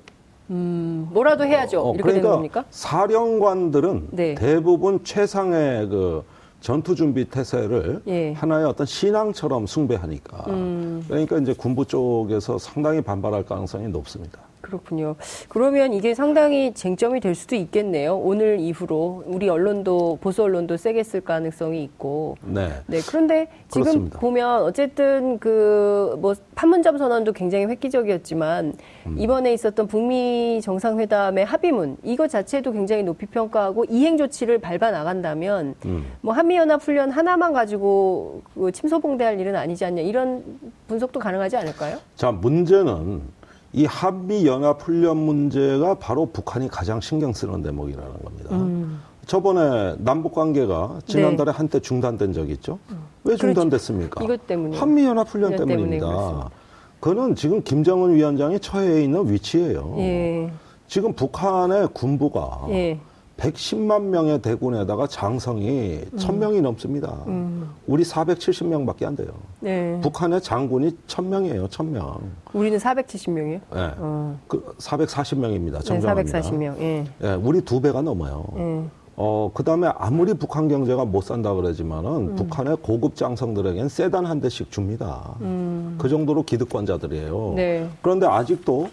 [0.51, 1.79] 음, 뭐라도 해야죠.
[1.81, 2.65] 어, 이렇게 그러니까 되는 겁니까?
[2.69, 4.35] 사령관들은 네.
[4.35, 6.23] 대부분 최상의 그
[6.61, 8.33] 전투 준비 태세를 예.
[8.33, 11.03] 하나의 어떤 신앙처럼 숭배하니까 음.
[11.07, 14.39] 그러니까 이제 군부 쪽에서 상당히 반발할 가능성이 높습니다.
[14.65, 15.15] 그렇군요.
[15.47, 18.17] 그러면 이게 상당히 쟁점이 될 수도 있겠네요.
[18.17, 22.35] 오늘 이후로 우리 언론도 보수 언론도 세게 쓸 가능성이 있고.
[22.41, 22.69] 네.
[22.87, 22.99] 네.
[23.07, 24.19] 그런데 지금 그렇습니다.
[24.19, 28.73] 보면 어쨌든 그 뭐 판문점 선언도 굉장히 획기적이었지만
[29.07, 29.15] 음.
[29.17, 36.05] 이번에 있었던 북미 정상회담의 합의문 이거 자체도 굉장히 높이 평가하고 이행 조치를 밟아 나간다면 음.
[36.21, 40.43] 뭐 한미 연합 훈련 하나만 가지고 그 침소봉대할 일은 아니지 않냐 이런
[40.87, 41.97] 분석도 가능하지 않을까요?
[42.15, 43.21] 자 문제는
[43.75, 48.55] 이 한미 연합 훈련 문제가 바로 북한이 가장 신경 쓰는 대목이라는 겁니다.
[48.55, 49.01] 음.
[49.25, 51.57] 저번에 남북 관계가 지난달에 네.
[51.57, 52.79] 한때 중단된 적이 있죠.
[52.89, 52.99] 음.
[53.25, 53.47] 왜 그렇죠.
[53.47, 54.15] 중단됐습니까?
[54.15, 54.33] 그렇죠.
[54.33, 56.49] 이것 때문에 한미 연합 훈련 때문입니다.
[57.01, 59.95] 그거는 지금 김정은 위원장이 처해 있는 위치예요.
[59.97, 60.51] 예.
[60.87, 62.97] 지금 북한의 군부가 예.
[63.37, 66.17] 110만 명의 대군에다가 장성이 음.
[66.17, 67.23] 1000명이 넘습니다.
[67.27, 67.69] 음.
[67.85, 69.29] 우리 470명 밖에 안 돼요.
[69.59, 69.99] 네.
[70.01, 72.19] 북한의 장군이 1000명이에요, 1000명.
[72.53, 73.59] 우리는 470명이요?
[73.73, 73.91] 네.
[73.97, 74.39] 어.
[74.47, 75.83] 그 440명입니다.
[75.83, 76.41] 정정합니다.
[76.41, 76.79] 네, 440명.
[76.79, 77.03] 예.
[77.19, 78.45] 네, 우리 두 배가 넘어요.
[78.57, 78.83] 예.
[79.17, 82.35] 어, 그 다음에 아무리 북한 경제가 못 산다 그러지만은 음.
[82.35, 85.35] 북한의 고급 장성들에겐 세단 한 대씩 줍니다.
[85.41, 85.95] 음.
[85.97, 87.53] 그 정도로 기득권자들이에요.
[87.55, 87.89] 네.
[88.01, 88.89] 그런데 아직도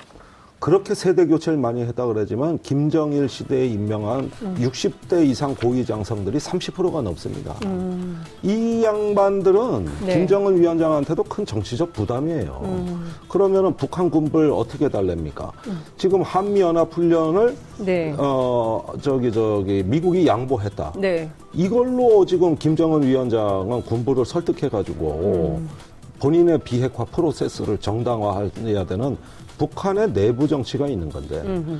[0.63, 4.57] 그렇게 세대 교체를 많이 했다 그러지만 김정일 시대에 임명한 음.
[4.61, 7.57] 60대 이상 고위 장성들이 30%가 넘습니다.
[7.65, 8.23] 음.
[8.45, 10.15] 이 양반들은 네.
[10.15, 12.61] 김정은 위원장한테도 큰 정치적 부담이에요.
[12.63, 13.11] 음.
[13.29, 15.51] 그러면은 북한 군부를 어떻게 달랩니까?
[15.67, 15.81] 음.
[15.97, 18.15] 지금 한미 연합 훈련을 네.
[18.17, 20.93] 어 저기 저기 미국이 양보했다.
[20.97, 21.29] 네.
[21.53, 25.69] 이걸로 지금 김정은 위원장은 군부를 설득해 가지고 음.
[26.21, 29.17] 본인의 비핵화 프로세스를 정당화해야 되는
[29.59, 31.79] 북한의 내부 정치가 있는 건데 음흠.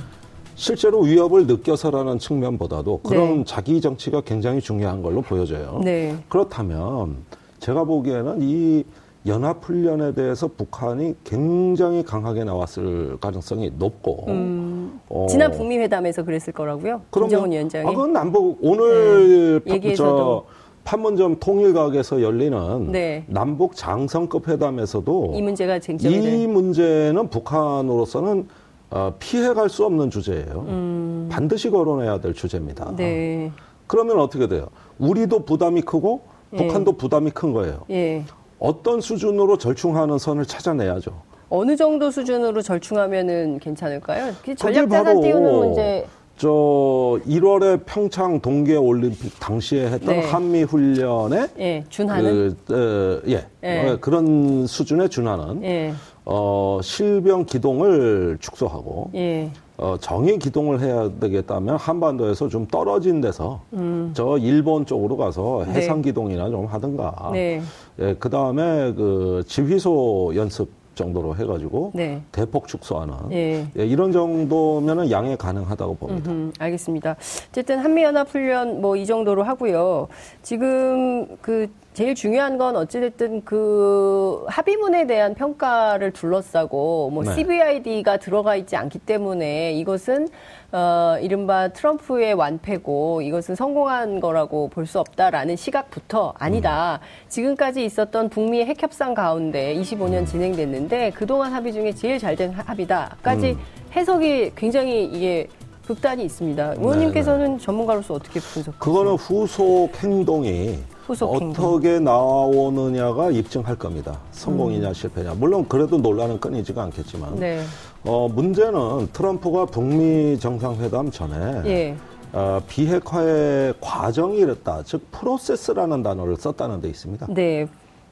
[0.55, 3.43] 실제로 위협을 느껴서라는 측면보다도 그런 네.
[3.45, 5.81] 자기 정치가 굉장히 중요한 걸로 보여져요.
[5.83, 6.15] 네.
[6.29, 7.17] 그렇다면
[7.59, 8.83] 제가 보기에는 이
[9.25, 17.01] 연합훈련에 대해서 북한이 굉장히 강하게 나왔을 가능성이 높고 음, 어, 지난 북미 회담에서 그랬을 거라고요.
[17.11, 17.87] 김정은 위원장이.
[17.87, 20.45] 아, 그건 남북 오늘 네, 얘기에서도
[20.83, 23.23] 판문점 통일각에서 열리는 네.
[23.27, 28.47] 남북 장성급 회담에서도 이 문제가 쟁점이 이 문제는 북한으로서는
[28.91, 30.65] 어, 피해갈 수 없는 주제예요.
[30.67, 31.29] 음.
[31.31, 32.93] 반드시 거론해야 될 주제입니다.
[32.95, 33.51] 네.
[33.87, 34.67] 그러면 어떻게 돼요?
[34.99, 36.21] 우리도 부담이 크고
[36.53, 36.57] 예.
[36.57, 37.81] 북한도 부담이 큰 거예요.
[37.89, 38.23] 예.
[38.59, 41.11] 어떤 수준으로 절충하는 선을 찾아내야죠.
[41.49, 44.33] 어느 정도 수준으로 절충하면은 괜찮을까요?
[44.57, 46.05] 전략 자산 띄우는 문제
[46.43, 50.29] 저 1월에 평창 동계 올림픽 당시에 했던 네.
[50.29, 53.87] 한미 훈련에 예, 준하는 그, 어, 예, 예.
[53.87, 55.93] 어, 그런 수준에 준하는 예.
[56.25, 59.51] 어, 실병 기동을 축소하고 예.
[59.77, 64.11] 어, 정예 기동을 해야 되겠다면 한반도에서 좀 떨어진 데서 음.
[64.13, 65.75] 저 일본 쪽으로 가서 네.
[65.75, 67.29] 해상 기동이나 좀 하든가.
[67.31, 67.61] 네.
[67.99, 72.21] 예, 그 다음에 그 지휘소 연습 정도로 해가지고 네.
[72.31, 73.67] 대폭 축소하는 예.
[73.77, 76.31] 예, 이런 정도면은 양해 가능하다고 봅니다.
[76.31, 77.15] 음흠, 알겠습니다.
[77.49, 80.07] 어쨌든 한미연합훈련 뭐 이 정도로 하고요.
[80.43, 87.35] 지금 그 제일 중요한 건 어찌됐든 그 합의문에 대한 평가를 둘러싸고 뭐 네.
[87.35, 90.27] CVID가 들어가 있지 않기 때문에 이것은
[90.71, 96.99] 어, 이른바 트럼프의 완패고 이것은 성공한 거라고 볼 수 없다라는 시각부터 아니다.
[97.01, 97.29] 음.
[97.29, 103.51] 지금까지 있었던 북미의 핵 협상 가운데 25년 진행됐는데 그동안 합의 중에 제일 잘 된 합의다까지
[103.51, 103.59] 음.
[103.95, 105.47] 해석이 굉장히 이게
[105.87, 106.73] 극단이 있습니다.
[106.77, 107.57] 의원님께서는 네네.
[107.57, 107.63] 네.
[107.63, 108.79] 전문가로서 어떻게 분석하세요?
[108.79, 114.19] 그거는 후속 행동이 어떻게 나오느냐가 입증할 겁니다.
[114.31, 114.93] 성공이냐 음.
[114.93, 115.33] 실패냐.
[115.35, 117.61] 물론 그래도 논란은 끊이지가 않겠지만 네.
[118.05, 121.95] 어, 문제는 트럼프가 북미 정상회담 전에 예.
[122.31, 124.83] 어, 비핵화의 과정이 이랬다.
[124.85, 127.27] 즉 프로세스라는 단어를 썼다는 데 있습니다.
[127.29, 127.67] 네.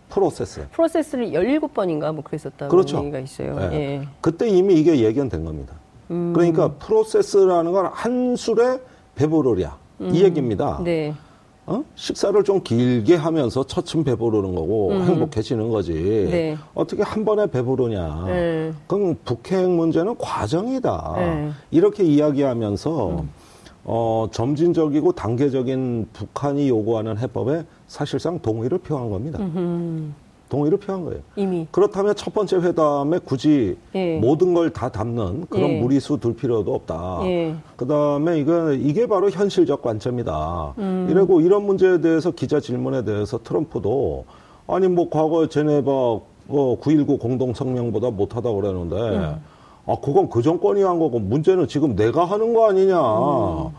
[0.10, 0.68] 프로세스.
[0.72, 2.98] 프로세스를 17번인가 뭐 그랬었다는 그렇죠.
[3.00, 3.56] 얘기가 있어요.
[3.70, 3.74] 네.
[4.02, 4.08] 예.
[4.20, 5.74] 그때 이미 이게 예견된 겁니다.
[6.12, 6.34] 음.
[6.34, 8.80] 그러니까 프로세스라는 건 한 술에
[9.16, 10.10] 배부르랴 음.
[10.14, 10.82] 이 얘기입니다.
[10.84, 11.14] 네.
[11.72, 11.86] 어?
[11.96, 15.04] 식사를 좀 길게 하면서 처침 배부르는 거고 음.
[15.04, 15.94] 행복해지는 거지.
[16.30, 16.58] 네.
[16.74, 18.26] 어떻게 한 번에 배부르냐.
[18.28, 18.74] 네.
[18.88, 21.14] 그럼 북핵 문제는 과정이다.
[21.18, 21.52] 네.
[21.72, 23.30] 이렇게 이야기하면서 음.
[23.84, 29.40] 어, 점진적이고 단계적인 북한이 요구하는 해법에 사실상 동의를 표한 겁니다.
[29.40, 30.12] 음흠.
[30.52, 31.22] 동의를 표한 거예요.
[31.38, 31.66] 이미.
[31.72, 34.20] 그렇다면 첫 번째 회담에 굳이 예.
[34.20, 35.80] 모든 걸 다 담는 그런 예.
[35.80, 37.20] 무리수 둘 필요도 없다.
[37.24, 37.56] 예.
[37.78, 40.74] 그 다음에 이거, 이게 바로 현실적 관점이다.
[40.78, 41.08] 음.
[41.10, 44.26] 이러고 이런 문제에 대해서 기자 질문에 대해서 트럼프도
[44.68, 49.36] 아니 뭐 과거 제네바 어, 9.19 공동 성명보다 못하다 그러는데 음.
[49.86, 52.96] 아 그건 그 정권이 한 거고 문제는 지금 내가 하는 거 아니냐.
[52.98, 53.72] 음.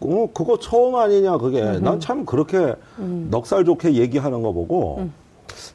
[0.00, 3.28] 어, 그거 처음 아니냐 그게 난 참 그렇게 음.
[3.30, 5.12] 넉살 좋게 얘기하는 거 보고 음.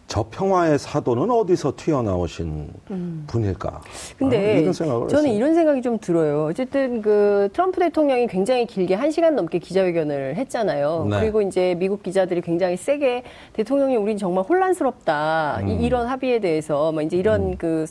[0.08, 3.24] 저 평화의 사도는 어디서 튀어나오신 음.
[3.28, 3.82] 분일까?
[4.18, 5.34] 근데 아, 이런 저는 했어요.
[5.36, 6.46] 이런 생각이 좀 들어요.
[6.46, 11.08] 어쨌든 그 트럼프 대통령이 굉장히 길게 한 시간 넘게 기자회견을 했잖아요.
[11.10, 11.20] 네.
[11.20, 15.70] 그리고 이제 미국 기자들이 굉장히 세게 대통령이 우린 정말 혼란스럽다 음.
[15.70, 17.58] 이, 런 합의에 대해서 막 이제 이런 음.
[17.58, 17.86] 그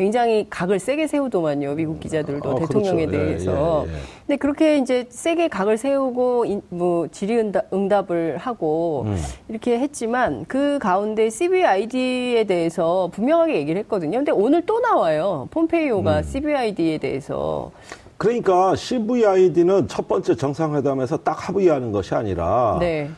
[0.00, 1.74] 굉장히 각을 세게 세우더만요.
[1.74, 3.26] 미국 기자들도 어, 대통령에 그렇죠.
[3.26, 3.84] 대해서.
[3.86, 4.00] 예, 예, 예.
[4.26, 9.16] 근데 그렇게 이제 세게 각을 세우고 인, 뭐 질의응답, 을 하고 음.
[9.48, 14.20] 이렇게 했지만 그 가운데 CBID에 대해서 분명하게 얘기를 했거든요.
[14.20, 15.48] 근데 오늘 또 나와요.
[15.50, 16.22] 폼페이오가 음.
[16.22, 17.70] CBID에 대해서
[18.16, 23.10] 그러니까 CVID는 첫 번째 정상회담에서 딱 합의하는 것이 아니라 네.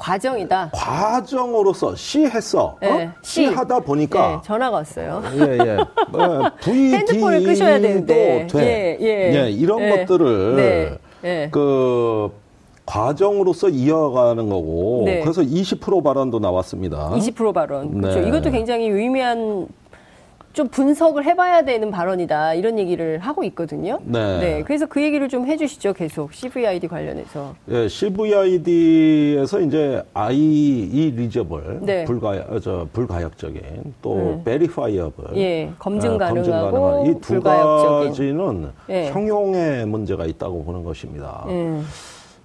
[0.00, 0.70] 과정이다.
[0.72, 2.76] 과정으로서 시 했어.
[2.80, 3.12] 네, 어?
[3.22, 5.22] 시 하다 보니까 네, 전화가 왔어요.
[5.34, 5.76] 예, 예.
[6.18, 8.46] 어, 핸드폰을 끄셔야 되는데.
[8.50, 8.58] 돼.
[8.60, 9.34] 예, 예.
[9.36, 9.90] 예 이런 예.
[9.90, 11.48] 것들을 네, 예.
[11.52, 12.32] 그
[12.86, 15.20] 과정으로서 이어가는 거고 네.
[15.20, 17.10] 그래서 20% 발언도 나왔습니다.
[17.14, 18.00] 20% 발언.
[18.00, 18.20] 그렇죠.
[18.20, 18.28] 네.
[18.28, 19.68] 이것도 굉장히 유의미한
[20.52, 24.00] 좀 분석을 해봐야 되는 발언이다 이런 얘기를 하고 있거든요.
[24.04, 24.38] 네.
[24.40, 24.62] 네.
[24.64, 25.92] 그래서 그 얘기를 좀 해주시죠.
[25.92, 27.54] 계속 CVID 관련해서.
[27.66, 32.04] 네, CVID에서 이제 irreversible 네.
[32.04, 34.42] 불가 어, 저 불가역적인 또 네.
[34.44, 39.08] verifiable 예 검증 가능하고 아, 검증 이두 가지는 예.
[39.10, 41.44] 형용의 문제가 있다고 보는 것입니다.
[41.48, 41.80] 예.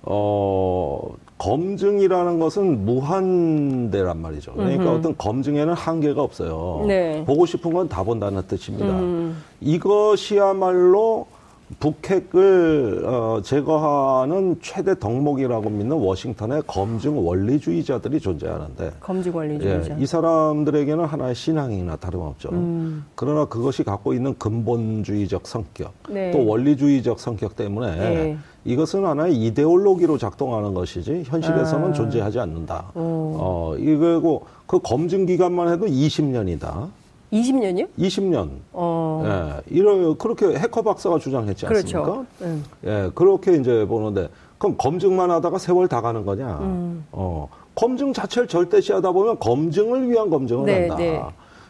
[0.04, 1.02] 어,
[1.38, 4.54] 검증이라는 것은 무한대란 말이죠.
[4.54, 4.96] 그러니까 음흠.
[4.96, 6.86] 어떤 검증에는 한계가 없어요.
[6.88, 7.24] 네.
[7.26, 8.88] 보고 싶은 건 다 본다는 뜻입니다.
[8.88, 9.38] 음.
[9.62, 11.28] 이것이야말로
[11.80, 21.06] 북핵을 어, 제거하는 최대 덕목이라고 믿는 워싱턴의 검증 원리주의자들이 존재하는데 검증 원리주의자 예, 이 사람들에게는
[21.06, 22.50] 하나의 신앙이나 다름없죠.
[22.50, 23.06] 음.
[23.16, 26.30] 그러나 그것이 갖고 있는 근본주의적 성격 네.
[26.32, 28.38] 또 원리주의적 성격 때문에 네.
[28.64, 31.94] 이것은 하나의 이데올로기로 작동하는 것이지 현실에서는 아.
[31.94, 32.92] 존재하지 않는다.
[32.94, 33.38] 오.
[33.40, 36.90] 어, 이거고 그 검증 기간만 해도 20년이다.
[37.34, 37.88] 20년이요?
[37.98, 38.50] 20년.
[38.72, 39.24] 어.
[39.26, 42.04] 예, 이런 그렇게 해커 박사가 주장했지 않습니까?
[42.04, 42.26] 그렇죠.
[42.42, 42.64] 음.
[42.86, 46.60] 예, 그렇게 이제 보는데 그럼 검증만 하다가 세월 다 가는 거냐?
[46.62, 47.06] 음.
[47.12, 50.96] 어, 검증 자체를 절대시하다 보면 검증을 위한 검증을 네, 한다.
[50.98, 51.22] 네.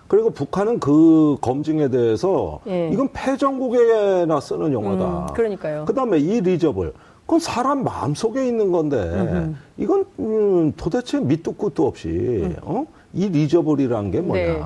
[0.07, 2.89] 그리고 북한은 그 검증에 대해서 예.
[2.93, 5.05] 이건 패전국에나 쓰는 용어다.
[5.05, 5.85] 음, 그러니까요.
[5.85, 9.55] 그다음에 이 리저블 그건 사람 마음 속에 있는 건데 음흠.
[9.77, 12.55] 이건 음, 도대체 밑도 끝도 없이 음.
[12.61, 12.85] 어?
[13.13, 14.43] 이 리저블이라는 게 뭐냐?
[14.43, 14.61] 네.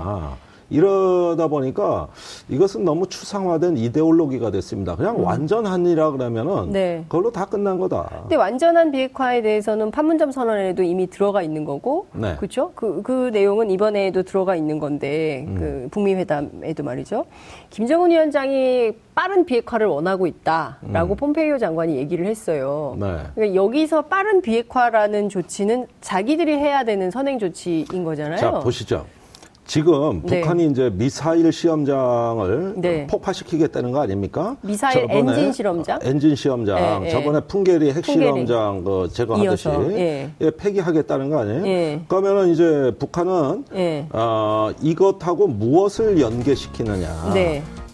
[0.69, 2.07] 이러다 보니까
[2.47, 4.95] 이것은 너무 추상화된 이데올로기가 됐습니다.
[4.95, 5.25] 그냥 음.
[5.25, 7.03] 완전한이라 그러면은 네.
[7.07, 8.09] 그걸로 다 끝난 거다.
[8.21, 12.35] 근데 완전한 비핵화에 대해서는 판문점 선언에도 이미 들어가 있는 거고, 네.
[12.35, 12.71] 그렇죠?
[12.75, 15.55] 그, 그 내용은 이번에도 들어가 있는 건데, 음.
[15.55, 17.25] 그 북미 회담에도 말이죠.
[17.69, 21.15] 김정은 위원장이 빠른 비핵화를 원하고 있다라고 음.
[21.17, 22.95] 폼페이오 장관이 얘기를 했어요.
[22.99, 23.17] 네.
[23.35, 28.37] 그러니까 여기서 빠른 비핵화라는 조치는 자기들이 해야 되는 선행 조치인 거잖아요.
[28.37, 29.05] 자 보시죠.
[29.69, 30.41] 지금 네.
[30.41, 33.05] 북한이 이제 미사일 시험장을 네.
[33.05, 34.57] 폭파시키겠다는 거 아닙니까?
[34.61, 35.99] 미사일 엔진 실험장?
[36.01, 37.03] 엔진 시험장.
[37.03, 40.31] 네, 저번에 풍계리 핵실험장 그 제거하듯이 예.
[40.41, 41.67] 예, 폐기하겠다는 거 아니에요?
[41.67, 42.01] 예.
[42.07, 44.07] 그러면은 이제 북한은 예.
[44.11, 47.31] 어, 이것하고 무엇을 연계시키느냐.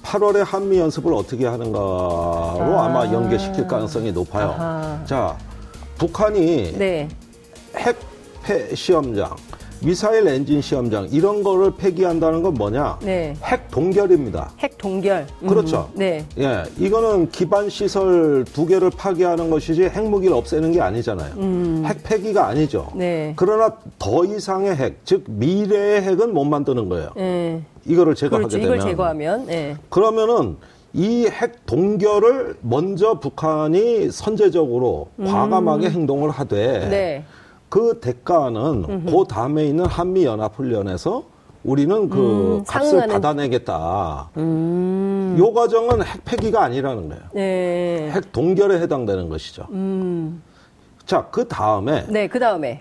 [0.01, 2.88] 8월에 한미 연습을 어떻게 하는가로 아.
[2.88, 4.55] 마 연계시킬 가능성이 높아요.
[4.57, 5.01] 아하.
[5.03, 5.38] 자,
[5.97, 7.09] 북한이 네.
[7.75, 7.97] 핵
[8.75, 9.35] 시험장
[9.89, 12.98] 미사일 엔진 시험장 이런 거를 폐기한다는 건 뭐냐?
[13.04, 13.36] 네.
[13.43, 14.52] 핵 동결입니다.
[14.58, 15.28] 핵 동결.
[15.43, 15.48] 음.
[15.48, 15.91] 그렇죠.
[15.93, 16.26] 네.
[16.39, 21.34] 예, 이거는 기반 시설 두 개를 파괴하는 것이지 핵무기를 없애는 게 아니잖아요.
[21.38, 21.84] 음.
[21.86, 22.88] 핵 폐기가 아니죠.
[22.95, 23.34] 네.
[23.36, 27.12] 그러나 더 이상의 핵, 즉 미래의 핵은 못 만드는 거예요.
[27.15, 27.62] 네.
[27.86, 28.58] 이거를 제거하게 그렇죠.
[28.58, 28.76] 되면.
[28.78, 29.45] 이걸 제거하면.
[29.45, 29.76] 네.
[29.89, 30.58] 그러면은
[30.93, 35.26] 이 핵 동결을 먼저 북한이 선제적으로 음.
[35.26, 36.88] 과감하게 행동을 하되.
[36.89, 37.24] 네.
[37.75, 38.55] 그 대가는
[38.88, 39.05] 음흠.
[39.11, 41.23] 그 다음에 있는 한미 연합 훈련에서
[41.65, 43.13] 우리는 그 음, 값을 상응하는...
[43.15, 44.29] 받아내겠다.
[44.38, 45.35] 음.
[45.38, 47.23] 요 과정은 핵 폐기가 아니라는 거예요.
[47.33, 48.11] 네.
[48.13, 49.67] 핵 동결에 해당되는 것이죠.
[49.71, 50.41] 음.
[51.05, 52.05] 자, 그 다음에.
[52.07, 52.79] 네, 그 다음에.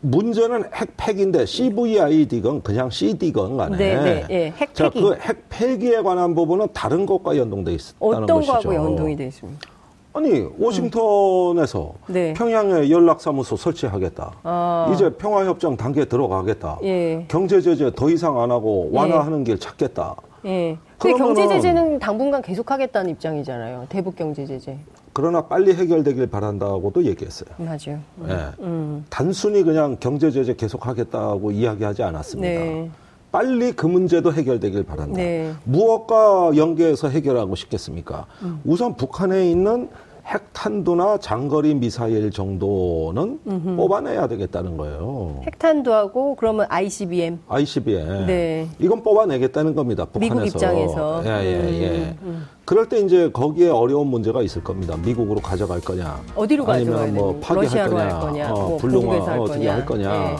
[0.00, 3.78] 문제는 핵 폐기인데 CVID건 그냥 CD건 간에.
[3.78, 4.44] 네, 네, 네.
[4.58, 4.74] 핵 폐기.
[4.74, 8.52] 자, 그 핵 폐기에 관한 부분은 다른 것과 연동돼 있다는 어떤 것이죠.
[8.52, 9.73] 어떤 거하고 연동이 돼 있습니까?
[10.14, 12.32] 아니 워싱턴에서 네.
[12.34, 14.32] 평양에 연락사무소 설치하겠다.
[14.44, 14.90] 아.
[14.94, 16.78] 이제 평화협정 단계에 들어가겠다.
[16.84, 17.24] 예.
[17.26, 19.44] 경제 제재 더 이상 안 하고 완화하는 예.
[19.44, 20.14] 길 찾겠다.
[20.46, 20.78] 예.
[20.98, 23.86] 근데 경제 제재는 당분간 계속하겠다는 입장이잖아요.
[23.88, 24.78] 대북 경제 제재.
[25.12, 27.50] 그러나 빨리 해결되길 바란다고도 얘기했어요.
[27.58, 27.98] 맞아요.
[28.28, 28.50] 예.
[28.60, 29.04] 음.
[29.10, 32.48] 단순히 그냥 경제 제재 계속하겠다고 이야기하지 않았습니다.
[32.48, 32.90] 네.
[33.32, 35.16] 빨리 그 문제도 해결되길 바란다.
[35.16, 35.52] 네.
[35.64, 38.26] 무엇과 연계해서 해결하고 싶겠습니까?
[38.42, 38.60] 음.
[38.64, 39.88] 우선 북한에 있는
[40.26, 43.76] 핵탄두나 장거리 미사일 정도는 음흠.
[43.76, 45.40] 뽑아내야 되겠다는 거예요.
[45.46, 47.40] 핵탄두하고 그러면 ICBM.
[47.46, 48.26] ICBM.
[48.26, 48.68] 네.
[48.78, 50.06] 이건 뽑아내겠다는 겁니다.
[50.06, 50.34] 북한에서.
[50.34, 51.22] 미국 입장에서.
[51.26, 51.88] 예, 예, 예.
[51.90, 52.46] 음, 음.
[52.64, 54.96] 그럴 때 이제 거기에 어려운 문제가 있을 겁니다.
[55.04, 56.18] 미국으로 가져갈 거냐.
[56.34, 58.02] 어디로 아니면 뭐 파기할 거냐.
[58.04, 58.52] 할 거냐.
[58.52, 60.10] 어, 뭐 불능화 어떻게 할 거냐.
[60.10, 60.36] 네.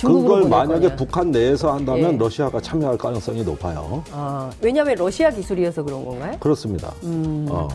[0.00, 0.96] 그걸 만약에 거냐.
[0.96, 2.18] 북한 내에서 한다면 예.
[2.18, 4.02] 러시아가 참여할 가능성이 높아요.
[4.12, 6.36] 아, 왜냐하면 러시아 기술이어서 그런 건가요?
[6.40, 6.92] 그렇습니다.
[7.04, 7.46] 음.
[7.50, 7.68] 어.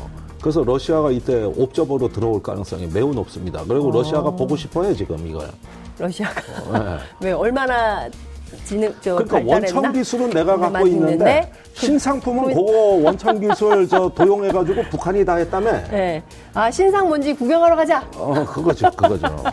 [0.43, 3.63] 그래서 러시아가 이때 옵저버로 들어올 가능성이 매우 높습니다.
[3.65, 3.91] 그리고 어.
[3.93, 5.49] 러시아가 보고 싶어요 지금 이걸.
[5.97, 6.97] 러시아가 어, 네.
[7.27, 8.09] 왜 얼마나
[8.65, 14.83] 지능 저 그러니까 원천 기술은 내가 갖고 있는데 신상품은 그, 원천 기술 저 도용해 가지고
[14.89, 15.71] 북한이 다 했다며.
[15.89, 16.23] 네.
[16.53, 18.03] 아 신상 뭔지 구경하러 가자.
[18.15, 19.43] 어 그거죠, 그거죠.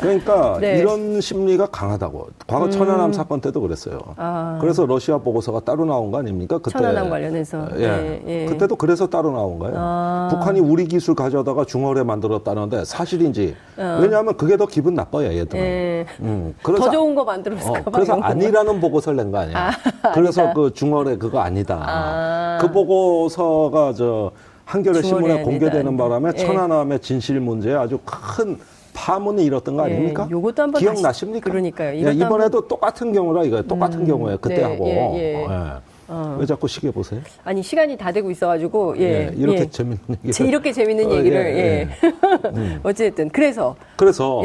[0.00, 0.78] 그러니까 네.
[0.78, 2.28] 이런 심리가 강하다고.
[2.46, 2.70] 과거 음.
[2.70, 3.98] 천안함 사건 때도 그랬어요.
[4.16, 4.58] 아.
[4.60, 6.58] 그래서 러시아 보고서가 따로 나온 거 아닙니까?
[6.58, 7.68] 그때 천안함 관련해서.
[7.76, 7.86] 예.
[7.86, 8.46] 네, 예.
[8.46, 9.74] 그때도 그래서 따로 나온 거예요.
[9.76, 10.28] 아.
[10.30, 13.54] 북한이 우리 기술 가져다가 중월에 만들었다는데 사실인지.
[13.76, 13.98] 어.
[14.00, 15.62] 왜냐하면 그게 더 기분 나빠요, 얘들은.
[15.62, 16.06] 예.
[16.20, 16.54] 음.
[16.62, 19.70] 그래서 더 좋은 거 만들었을까 어, 그래서 아니 라는 보고서를 낸 거 아니야.
[20.02, 21.82] 아, 그래서 그 중월에 그거 아니다.
[21.86, 22.58] 아.
[22.60, 24.30] 그 보고서가 저
[24.64, 26.38] 한겨레 신문에 공개되는 바람에 예.
[26.38, 28.58] 천안함의 진실 문제에 아주 큰
[28.92, 30.26] 파문이 일었던 거 예, 아닙니까?
[30.28, 31.50] 예, 요것도 한번 기억나십니까?
[31.50, 31.90] 그러니까요.
[32.06, 32.68] 예, 이번에도 한번...
[32.68, 34.86] 똑같은 경우라 이거 똑같은 음, 경우에 그때 네, 하고.
[34.88, 35.44] 예, 예.
[35.46, 36.36] 어, 어.
[36.38, 37.20] 왜 자꾸 시계 보세요?
[37.44, 41.88] 아니 시간이 다 되고 있어가지고 예, 이렇게 재밌는 얘기 이렇게 재밌는 어, 얘기를 예,
[42.54, 42.80] 음.
[42.84, 44.40] 어쨌든 그래서 그래서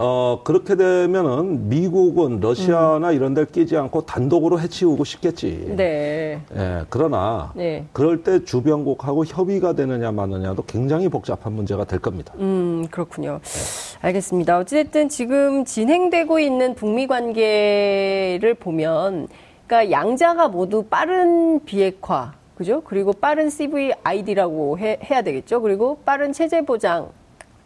[0.00, 3.14] 어, 그렇게 되면은 미국은 러시아나 음.
[3.14, 5.74] 이런 데를 끼지 않고 단독으로 해치우고 싶겠지.
[5.76, 6.40] 네.
[6.54, 7.84] 예, 그러나 네.
[7.92, 12.32] 그럴 때 주변국하고 협의가 되느냐 마느냐도 굉장히 복잡한 문제가 될 겁니다.
[12.38, 13.40] 음, 그렇군요.
[13.42, 13.98] 네.
[14.02, 14.58] 알겠습니다.
[14.60, 19.26] 어찌됐든 지금 진행되고 있는 북미 관계를 보면
[19.66, 22.82] 그러니까 양자가 모두 빠른 비핵화 그죠?
[22.84, 25.60] 그리고 빠른 CVID라고 해, 해야 되겠죠.
[25.60, 27.10] 그리고 빠른 체제 보장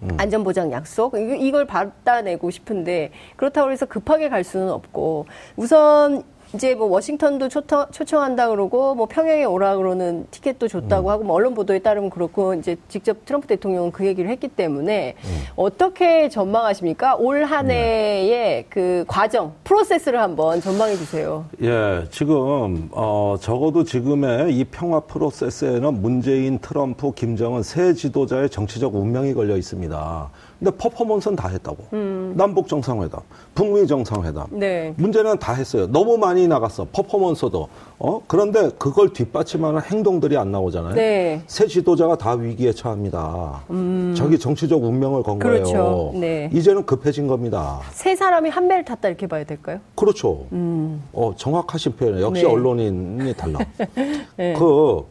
[0.03, 0.09] 음.
[0.19, 6.23] 안전보장 약속 이걸 받아내고 싶은데 그렇다고 해서 급하게 갈 수는 없고 우선
[6.55, 11.11] 이제 뭐 워싱턴도 초청, 초청한다 그러고 뭐 평양에 오라 그러는 티켓도 줬다고 음.
[11.11, 15.43] 하고 뭐 언론 보도에 따르면 그렇고 이제 직접 트럼프 대통령은 그 얘기를 했기 때문에 음.
[15.57, 17.17] 어떻게 전망하십니까?
[17.17, 18.67] 올 한 해의 네.
[18.69, 21.45] 그 과정, 프로세스를 한번 전망해 주세요.
[21.63, 29.35] 예, 지금 어 적어도 지금의 이 평화 프로세스에는 문재인, 트럼프, 김정은 세 지도자의 정치적 운명이
[29.35, 30.31] 걸려 있습니다.
[30.63, 31.87] 근데 퍼포먼스는 다 했다고.
[31.93, 32.35] 음.
[32.37, 33.21] 남북 정상회담,
[33.53, 34.47] 북미 정상회담.
[34.53, 34.95] 네.
[34.97, 35.89] 문제는 다 했어요.
[35.91, 36.87] 너무 많이 나갔어.
[36.93, 37.69] 퍼포먼스도.
[37.99, 38.23] 어?
[38.29, 40.95] 그런데 그걸 뒷받침하는 행동들이 안 나오잖아요.
[40.95, 41.43] 네.
[41.49, 43.65] 새 지도자가 다 위기에 처합니다.
[43.71, 44.15] 음.
[44.17, 45.73] 저기 정치적 운명을 건 그렇죠.
[45.73, 46.11] 거예요.
[46.15, 46.49] 네.
[46.53, 47.81] 이제는 급해진 겁니다.
[47.91, 49.81] 세 사람이 한 배를 탔다 이렇게 봐야 될까요?
[49.97, 50.47] 그렇죠.
[50.53, 51.03] 음.
[51.13, 52.27] 어, 정확하신 표현이에요.
[52.27, 52.49] 역시 네.
[52.49, 53.59] 언론인이 달라.
[54.37, 54.55] 네.
[54.57, 55.03] 그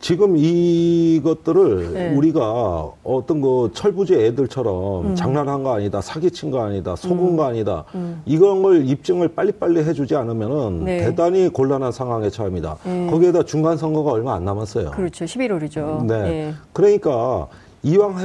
[0.00, 2.14] 지금 이것들을 네.
[2.14, 5.14] 우리가 어떤 그 철부지 애들처럼 음.
[5.16, 7.36] 장난한 거 아니다, 사기친 거 아니다, 속은 음.
[7.36, 8.22] 거 아니다, 음.
[8.24, 10.98] 이런 걸 입증을 빨리빨리 해주지 않으면은 네.
[10.98, 12.76] 대단히 곤란한 상황에 처합니다.
[12.84, 13.08] 네.
[13.10, 14.92] 거기에다 중간 선거가 얼마 안 남았어요.
[14.92, 15.24] 그렇죠.
[15.24, 16.04] 11월이죠.
[16.06, 16.54] 네.
[16.72, 17.48] 그러니까
[17.82, 18.16] 이왕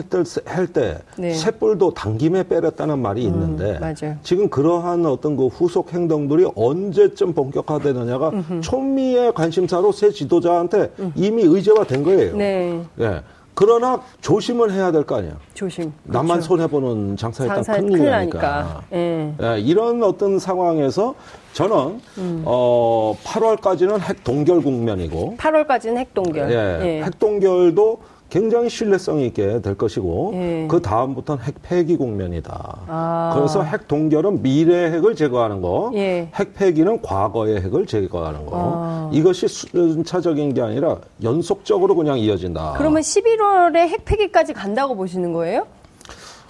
[0.45, 1.33] 할때 네.
[1.33, 8.29] 셋불도 당김에 빼렸다는 말이 음, 있는데 음, 지금 그러한 어떤 그 후속 행동들이 언제쯤 본격화되느냐가
[8.29, 8.61] 음흠.
[8.61, 11.13] 촌미의 관심사로 새 지도자한테 음.
[11.15, 12.35] 이미 의제화된 거예요.
[12.35, 12.81] 네.
[12.99, 13.21] 예.
[13.55, 15.35] 그러나 조심을 해야 될 거 아니에요.
[15.53, 15.93] 조심.
[16.05, 16.47] 남만 그렇죠.
[16.47, 18.81] 손해 보는 장사에 장 큰일 나니까.
[18.93, 19.35] 예.
[19.39, 21.13] 예, 이런 어떤 상황에서
[21.53, 22.41] 저는 음.
[22.45, 26.51] 어 8월까지는 핵 동결 국면이고 8월까지는 핵 동결.
[26.51, 27.03] 예, 예.
[27.03, 27.99] 핵 동결도
[28.33, 30.67] 굉장히 신뢰성 있게 될 것이고 예.
[30.67, 32.77] 그 다음부터는 핵 폐기 국면이다.
[32.87, 33.31] 아.
[33.35, 36.29] 그래서 핵 동결은 미래 핵을 제거하는 거, 예.
[36.33, 38.51] 핵 폐기는 과거의 핵을 제거하는 거.
[38.55, 39.09] 아.
[39.13, 42.73] 이것이 순차적인 게 아니라 연속적으로 그냥 이어진다.
[42.75, 45.67] 그러면 11월에 핵 폐기까지 간다고 보시는 거예요?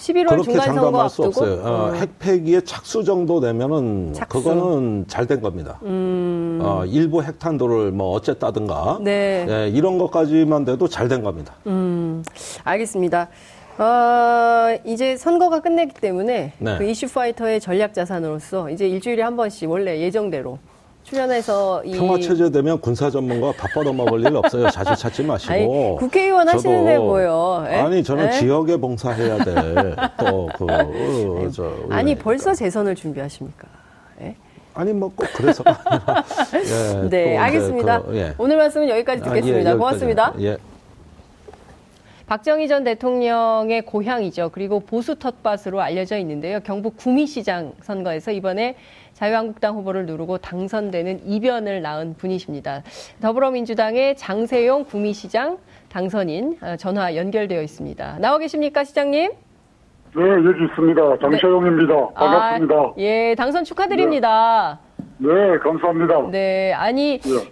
[0.03, 1.61] 11월 그렇게 장담할 수 없어요.
[1.63, 1.95] 어, 음.
[1.95, 4.41] 핵폐기의 착수 정도 되면은 착수.
[4.43, 5.79] 그거는 잘 된 겁니다.
[5.83, 6.42] 음.
[6.63, 9.45] 어, 일부 핵탄도를 뭐 어쨌다든가 네.
[9.47, 11.53] 네, 이런 것까지만 돼도 잘 된 겁니다.
[11.67, 12.23] 음.
[12.63, 13.27] 알겠습니다.
[13.77, 16.77] 어, 이제 선거가 끝냈기 때문에 네.
[16.77, 20.59] 그 이슈 파이터의 전략 자산으로서 이제 일주일에 한 번씩 원래 예정대로
[21.03, 24.69] 출연해서 이 평화 체제 되면 군사 전문가 밥 벌어 먹을 일 없어요.
[24.69, 25.53] 자주 찾지 마시고.
[25.53, 25.65] 아니,
[25.99, 27.65] 국회의원 하시는데 뭐요?
[27.67, 27.75] 에?
[27.81, 28.31] 아니 저는 에?
[28.31, 29.95] 지역에 봉사해야 돼.
[30.17, 30.65] 또그
[31.91, 33.67] 아니 벌써 재선을 준비하십니까?
[34.73, 34.79] 에?
[34.79, 36.23] 아니 뭐꼭 아니라.
[37.03, 38.01] 예, 네, 알겠습니다.
[38.03, 38.33] 그, 예.
[38.37, 39.69] 오늘 말씀은 여기까지 듣겠습니다.
[39.69, 40.33] 아, 예, 고맙습니다.
[40.39, 40.57] 예.
[42.25, 44.49] 박정희 전 대통령의 고향이죠.
[44.53, 46.61] 그리고 보수 텃밭으로 알려져 있는데요.
[46.61, 48.75] 경북 구미시장 선거에서 이번에
[49.13, 52.83] 자유한국당 후보를 누르고 당선되는 이변을 낳은 분이십니다.
[53.21, 55.59] 더불어민주당의 장세용 구미시장
[55.89, 58.17] 당선인 어, 전화 연결되어 있습니다.
[58.19, 59.31] 나와 계십니까, 시장님?
[60.15, 61.17] 네, 여기 있습니다.
[61.17, 61.93] 장세용입니다.
[61.93, 62.13] 네.
[62.13, 62.75] 반갑습니다.
[62.75, 64.79] 아, 예, 당선 축하드립니다.
[65.17, 65.33] 네.
[65.33, 66.29] 네, 감사합니다.
[66.31, 67.51] 네, 아니 네.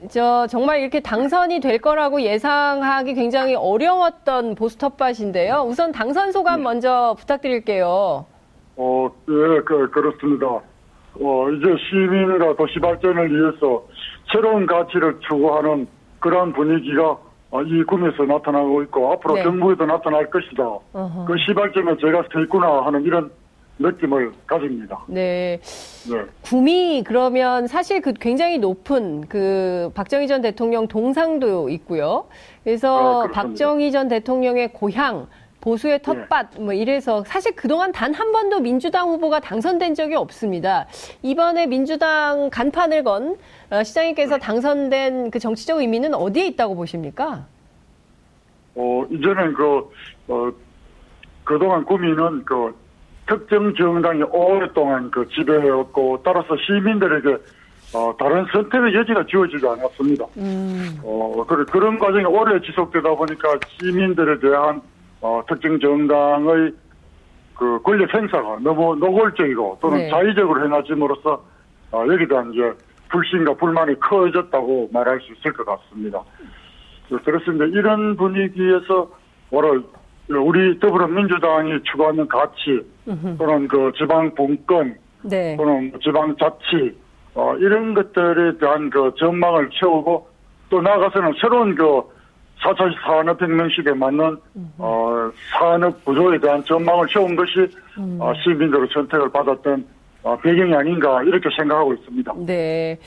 [0.00, 5.64] 그저 정말 이렇게 당선이 될 거라고 예상하기 굉장히 어려웠던 보스터밭인데요.
[5.66, 6.64] 우선 당선 소감 네.
[6.64, 8.24] 먼저 부탁드릴게요.
[8.76, 10.46] 어, 예, 그, 그렇습니다.
[10.46, 13.84] 어, 이제 시민과 도시 발전을 위해서
[14.32, 15.86] 새로운 가치를 추구하는
[16.20, 17.25] 그런 분위기가 어,
[17.64, 19.42] 이 꿈에서 나타나고 있고 앞으로 네.
[19.44, 20.64] 경부에도 나타날 것이다.
[20.92, 21.24] 어허.
[21.26, 23.30] 그 시발점에 제가 서 있구나 하는 이런
[23.78, 25.04] 느낌을 가집니다.
[25.06, 25.60] 네.
[26.10, 26.24] 네.
[26.42, 32.26] 구미 그러면 사실 그 굉장히 높은 그 박정희 전 대통령 동상도 있고요.
[32.64, 35.26] 그래서 아, 박정희 전 대통령의 고향
[35.66, 36.60] 보수의 텃밭 네.
[36.62, 40.86] 뭐 이래서 사실 그동안 단 한 번도 민주당 후보가 당선된 적이 없습니다.
[41.22, 43.36] 이번에 민주당 간판을 건
[43.68, 44.40] 어, 시장님께서 네.
[44.40, 47.44] 당선된 그 정치적 의미는 어디에 있다고 보십니까?
[48.76, 49.90] 어 이제는 그
[50.28, 50.52] 어,
[51.44, 52.74] 그동안 구미는 그
[53.26, 57.36] 특정 정당이 오랫동안 그 지배해왔고 따라서 시민들에게
[57.92, 60.24] 어, 다른 선택의 여지가 주어지지 않았습니다.
[60.36, 60.98] 음.
[61.02, 64.80] 어, 그래, 그런 과정이 오래 지속되다 보니까 시민들에 대한
[65.20, 66.72] 어, 특정 정당의
[67.54, 70.10] 그 권력 행사가 너무 노골적이고 또는 네.
[70.10, 71.42] 자의적으로 행하짐으로써
[71.92, 72.72] 어, 여기에 대한 이제
[73.08, 76.22] 불신과 불만이 커졌다고 말할 수 있을 것 같습니다.
[77.24, 77.64] 그렇습니다.
[77.66, 79.10] 이런 분위기에서
[79.50, 79.80] 뭐라
[80.28, 82.84] 우리 더불어민주당이 추구하는 가치
[83.38, 85.56] 또는 그 지방 분권 네.
[85.56, 86.96] 또는 지방 자치
[87.34, 90.28] 어, 이런 것들에 대한 그 전망을 채우고
[90.70, 92.02] 또 나아가서는 새로운 그
[92.62, 94.36] 4차 산업혁명 시대에 맞는
[94.78, 98.18] 어, 산업 구조에 대한 전망을 채운 것이 음.
[98.20, 99.86] 어, 시민들의 선택을 받았던
[100.22, 102.32] 어, 배경이 아닌가 이렇게 생각하고 있습니다.
[102.46, 102.98] 네.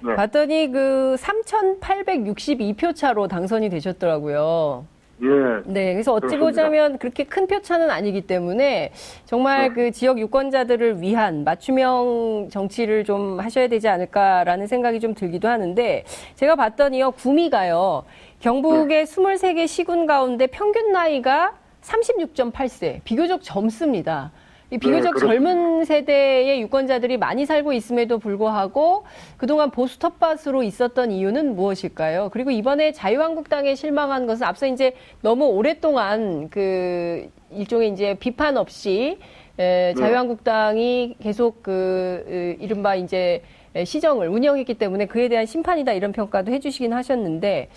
[0.00, 0.14] 네.
[0.14, 4.86] 봤더니 그 3,862표 차로 당선이 되셨더라고요.
[5.20, 5.26] 예.
[5.64, 6.46] 네, 그래서 어찌 그렇습니다.
[6.46, 8.92] 보자면 그렇게 큰 표차는 아니기 때문에
[9.24, 9.74] 정말 네.
[9.74, 16.04] 그 지역 유권자들을 위한 맞춤형 정치를 좀 하셔야 되지 않을까라는 생각이 좀 들기도 하는데
[16.36, 18.04] 제가 봤더니요, 구미가요,
[18.40, 19.12] 경북의 네.
[19.12, 24.30] 23개 시군 가운데 평균 나이가 36.8세, 비교적 젊습니다.
[24.70, 29.04] 비교적 네, 젊은 세대의 유권자들이 많이 살고 있음에도 불구하고
[29.38, 32.28] 그동안 보수 텃밭으로 있었던 이유는 무엇일까요?
[32.32, 39.18] 그리고 이번에 자유한국당에 실망한 것은 앞서 이제 너무 오랫동안 그 일종의 이제 비판 없이
[39.58, 39.94] 에, 네.
[39.94, 43.42] 자유한국당이 계속 그 이른바 이제
[43.84, 47.68] 시정을 운영했기 때문에 그에 대한 심판이다 이런 평가도 해주시긴 하셨는데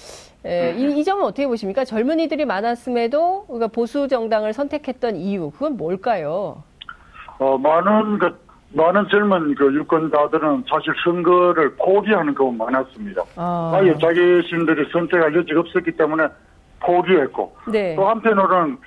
[0.46, 1.86] 에, 이, 이 점은 어떻게 보십니까?
[1.86, 6.64] 젊은이들이 많았음에도 우리가 보수 정당을 선택했던 이유 그건 뭘까요?
[7.40, 8.40] 어, 많은 그,
[8.74, 13.24] 많은 젊은 그 유권자들은 사실 선거를 포기하는 경우가 많았습니다.
[13.36, 13.72] 아.
[13.76, 16.28] 아예 자기 신들이 선택할 여지가 없었기 때문에
[16.80, 17.56] 포기했고.
[17.72, 17.96] 네.
[17.96, 18.78] 또 한편으로는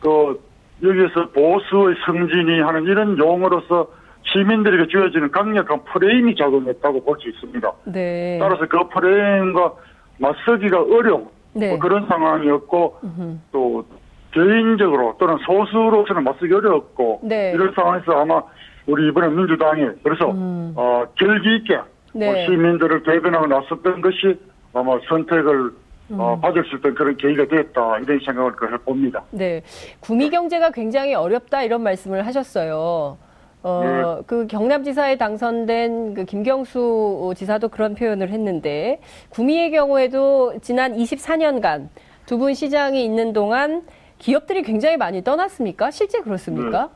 [0.00, 0.42] 그,
[0.82, 3.88] 여기에서 보수의 승진이 하는 이런 용어로서
[4.32, 7.72] 시민들에게 주어지는 강력한 프레임이 작용했다고 볼 수 있습니다.
[7.84, 8.38] 네.
[8.40, 9.72] 따라서 그 프레임과
[10.18, 11.70] 맞서기가 어려운 네.
[11.70, 13.38] 뭐 그런 상황이었고 음흠.
[13.52, 13.84] 또
[14.32, 17.52] 개인적으로 또는 소수로서는 맞서기 어렵고 네.
[17.54, 18.42] 이런 상황에서 아마
[18.86, 20.72] 우리 이번에 민주당이 그래서 음.
[20.76, 21.78] 어, 결기 있게
[22.12, 22.28] 네.
[22.28, 24.38] 어, 시민들을 대변하고 나섰던 것이
[24.72, 25.70] 아마 선택을
[26.10, 26.20] 음.
[26.20, 29.22] 어, 받을 수 있던 그런 계기가 됐다 이런 생각을 해봅니다.
[29.30, 29.62] 네,
[30.00, 33.16] 구미 경제가 굉장히 어렵다 이런 말씀을 하셨어요.
[33.64, 34.22] 어, 네.
[34.26, 39.00] 그 경남지사에 당선된 그 김경수 지사도 그런 표현을 했는데
[39.30, 41.88] 구미의 경우에도 지난 24년간
[42.26, 43.82] 두 분 시장이 있는 동안
[44.18, 45.90] 기업들이 굉장히 많이 떠났습니까?
[45.90, 46.90] 실제 그렇습니까?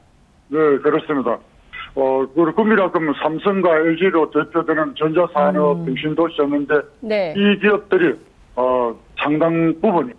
[0.48, 1.38] 네, 네 그렇습니다.
[1.94, 5.94] 어, 꿈이라 그러면 삼성과 LG로 대표되는 전자산업 음.
[5.96, 7.34] 신도시였는데 네.
[7.36, 8.14] 이 기업들이
[8.56, 10.12] 어, 상당 부분이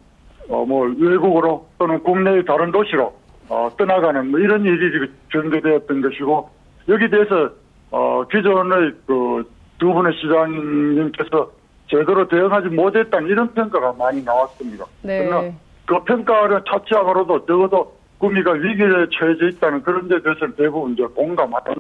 [0.50, 3.14] 어, 뭐 외국으로 또는 국내의 다른 도시로
[3.50, 6.50] 어, 떠나가는 뭐 이런 일이 전개되었던 것이고
[6.88, 7.50] 여기 대해서
[7.92, 11.52] 어, 기존의 그 두 분의 시장님께서
[11.88, 14.86] 제대로 대응하지 못했다는 이런 평가가 많이 나왔습니다.
[15.02, 15.26] 네.
[15.26, 15.52] 그러나
[15.86, 18.88] 그 평가를 차치하고라도 적어도 구미가 위기에
[19.18, 21.76] 처해져 있다는 그런 데 대해서는 대부분 이제 공감하는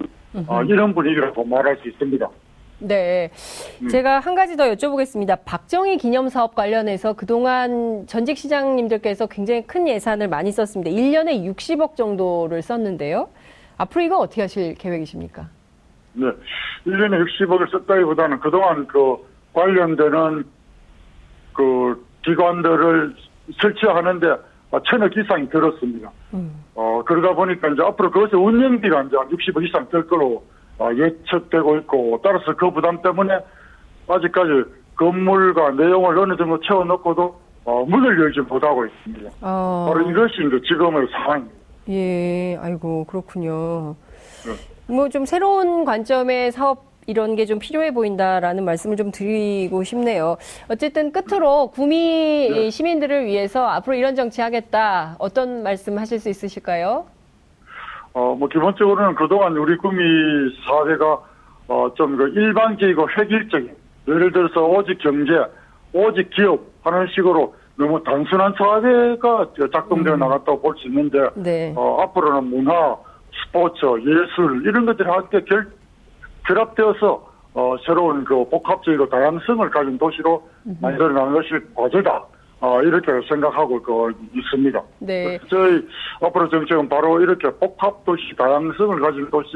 [0.48, 2.28] 어, 이런 분위기라고 말할 수 있습니다.
[2.80, 3.30] 네.
[3.82, 3.90] 음.
[3.90, 5.40] 제가 한 가지 더 여쭤보겠습니다.
[5.46, 10.90] 박정희 기념 사업 관련해서 그동안 전직 시장님들께서 굉장히 큰 예산을 많이 썼습니다.
[10.92, 13.30] 1년에 60억 정도를 썼는데요.
[13.78, 15.48] 앞으로 이거 어떻게 하실 계획이십니까?
[16.14, 16.28] 네.
[16.86, 19.18] 1년에 60억을 썼다기보다는 그동안 그
[19.54, 20.46] 관련되는
[21.54, 23.16] 그 기관들을
[23.60, 24.28] 설치하는데
[24.88, 26.12] 천억 이상이 들었습니다.
[26.34, 26.64] 음.
[26.76, 30.44] 어, 그러다 보니까 이제 앞으로 그것의 운영비가 이제 60억 이상 될 거로 어,
[30.82, 33.34] 예측되고 있고, 따라서 그 부담 때문에
[34.08, 34.50] 아직까지
[34.98, 39.30] 건물과 내용을 어느 정도 채워넣고도 어, 문을 열지 못하고 있습니다.
[39.42, 39.92] 어...
[39.94, 41.56] 바로 이것이 이제 지금의 상황입니다.
[41.90, 43.96] 예, 아이고, 그렇군요.
[44.46, 44.54] 네.
[44.94, 50.38] 뭐좀 새로운 관점의 사업 이런 게 좀 필요해 보인다라는 말씀을 좀 드리고 싶네요.
[50.70, 52.70] 어쨌든 끝으로 구미 네.
[52.70, 55.16] 시민들을 위해서 앞으로 이런 정치 하겠다.
[55.20, 57.06] 어떤 말씀 하실 수 있으실까요?
[58.14, 60.00] 어, 뭐, 기본적으로는 그동안 우리 구미
[60.66, 61.20] 사회가,
[61.68, 63.76] 어, 좀 그 일반적이고 획일적인,
[64.08, 65.32] 예를 들어서 오직 경제,
[65.94, 70.20] 오직 기업 하는 식으로 너무 단순한 사회가 작동되어 음.
[70.20, 71.74] 나갔다고 볼 수 있는데, 네.
[71.76, 72.98] 어, 앞으로는 문화,
[73.46, 75.68] 스포츠, 예술, 이런 것들이 함께 결,
[76.48, 80.48] 결합되어서 어, 새로운 그 복합적이고 다양성을 가진 도시로
[80.82, 82.24] 만들어 나가는 것이 과제다.
[82.62, 84.82] 어, 이렇게 생각하고 그, 있습니다.
[85.00, 85.40] 네.
[85.50, 85.82] 저희
[86.22, 89.50] 앞으로 정책은 바로 이렇게 복합 도시, 다양성을 가진 도시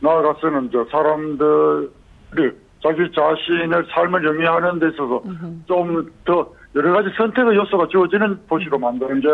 [0.00, 2.50] 나아가서는 저 사람들이
[2.82, 5.22] 자기 자신의 삶을 영위하는 데 있어서
[5.66, 9.28] 좀 더 여러 가지 선택의 요소가 주어지는 도시로 만드는 게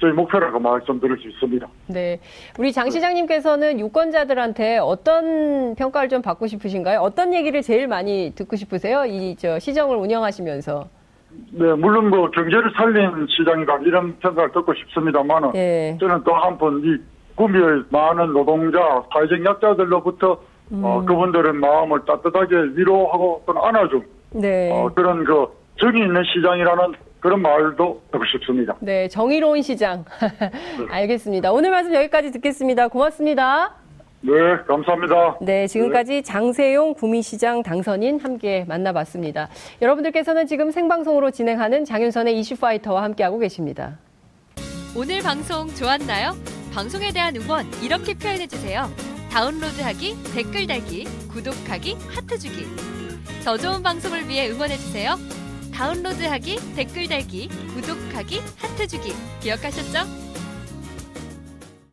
[0.00, 1.68] 저희 목표라고 말씀드릴 수 있습니다.
[1.88, 2.18] 네.
[2.58, 7.00] 우리 장 시장님께서는 유권자들한테 어떤 평가를 좀 받고 싶으신가요?
[7.00, 9.04] 어떤 얘기를 제일 많이 듣고 싶으세요?
[9.06, 10.88] 이 저 시정을 운영하시면서.
[11.52, 15.96] 네, 물론 뭐 경제를 살린 시장이다 이런 평가를 듣고 싶습니다만은 네.
[16.00, 16.96] 저는 또 한번 이
[17.34, 18.78] 구미의 많은 노동자,
[19.12, 20.38] 사회적 약자들로부터 어,
[20.72, 20.84] 음.
[20.84, 24.70] 어, 그분들의 마음을 따뜻하게 위로하고 또 안아준 네.
[24.72, 25.46] 어, 그런 그
[25.80, 28.76] 정이 있는 시장이라는 그런 말도 듣고 싶습니다.
[28.80, 30.04] 네, 정의로운 시장.
[30.90, 31.52] 알겠습니다.
[31.52, 32.88] 오늘 말씀 여기까지 듣겠습니다.
[32.88, 33.79] 고맙습니다.
[34.22, 34.32] 네,
[34.66, 35.38] 감사합니다.
[35.40, 36.22] 네, 지금까지 네.
[36.22, 39.48] 장세용 구미시장 당선인 함께 만나봤습니다.
[39.80, 43.98] 여러분들께서는 지금 생방송으로 진행하는 장윤선의 이슈파이터와 함께하고 계십니다.
[44.94, 46.32] 오늘 방송 좋았나요?
[46.74, 48.90] 방송에 대한 응원 이렇게 표현해주세요.
[49.30, 52.66] 다운로드하기, 댓글 달기, 구독하기, 하트 주기.
[53.44, 55.14] 더 좋은 방송을 위해 응원해주세요.
[55.72, 59.12] 다운로드하기, 댓글 달기, 구독하기, 하트 주기.
[59.40, 60.29] 기억하셨죠?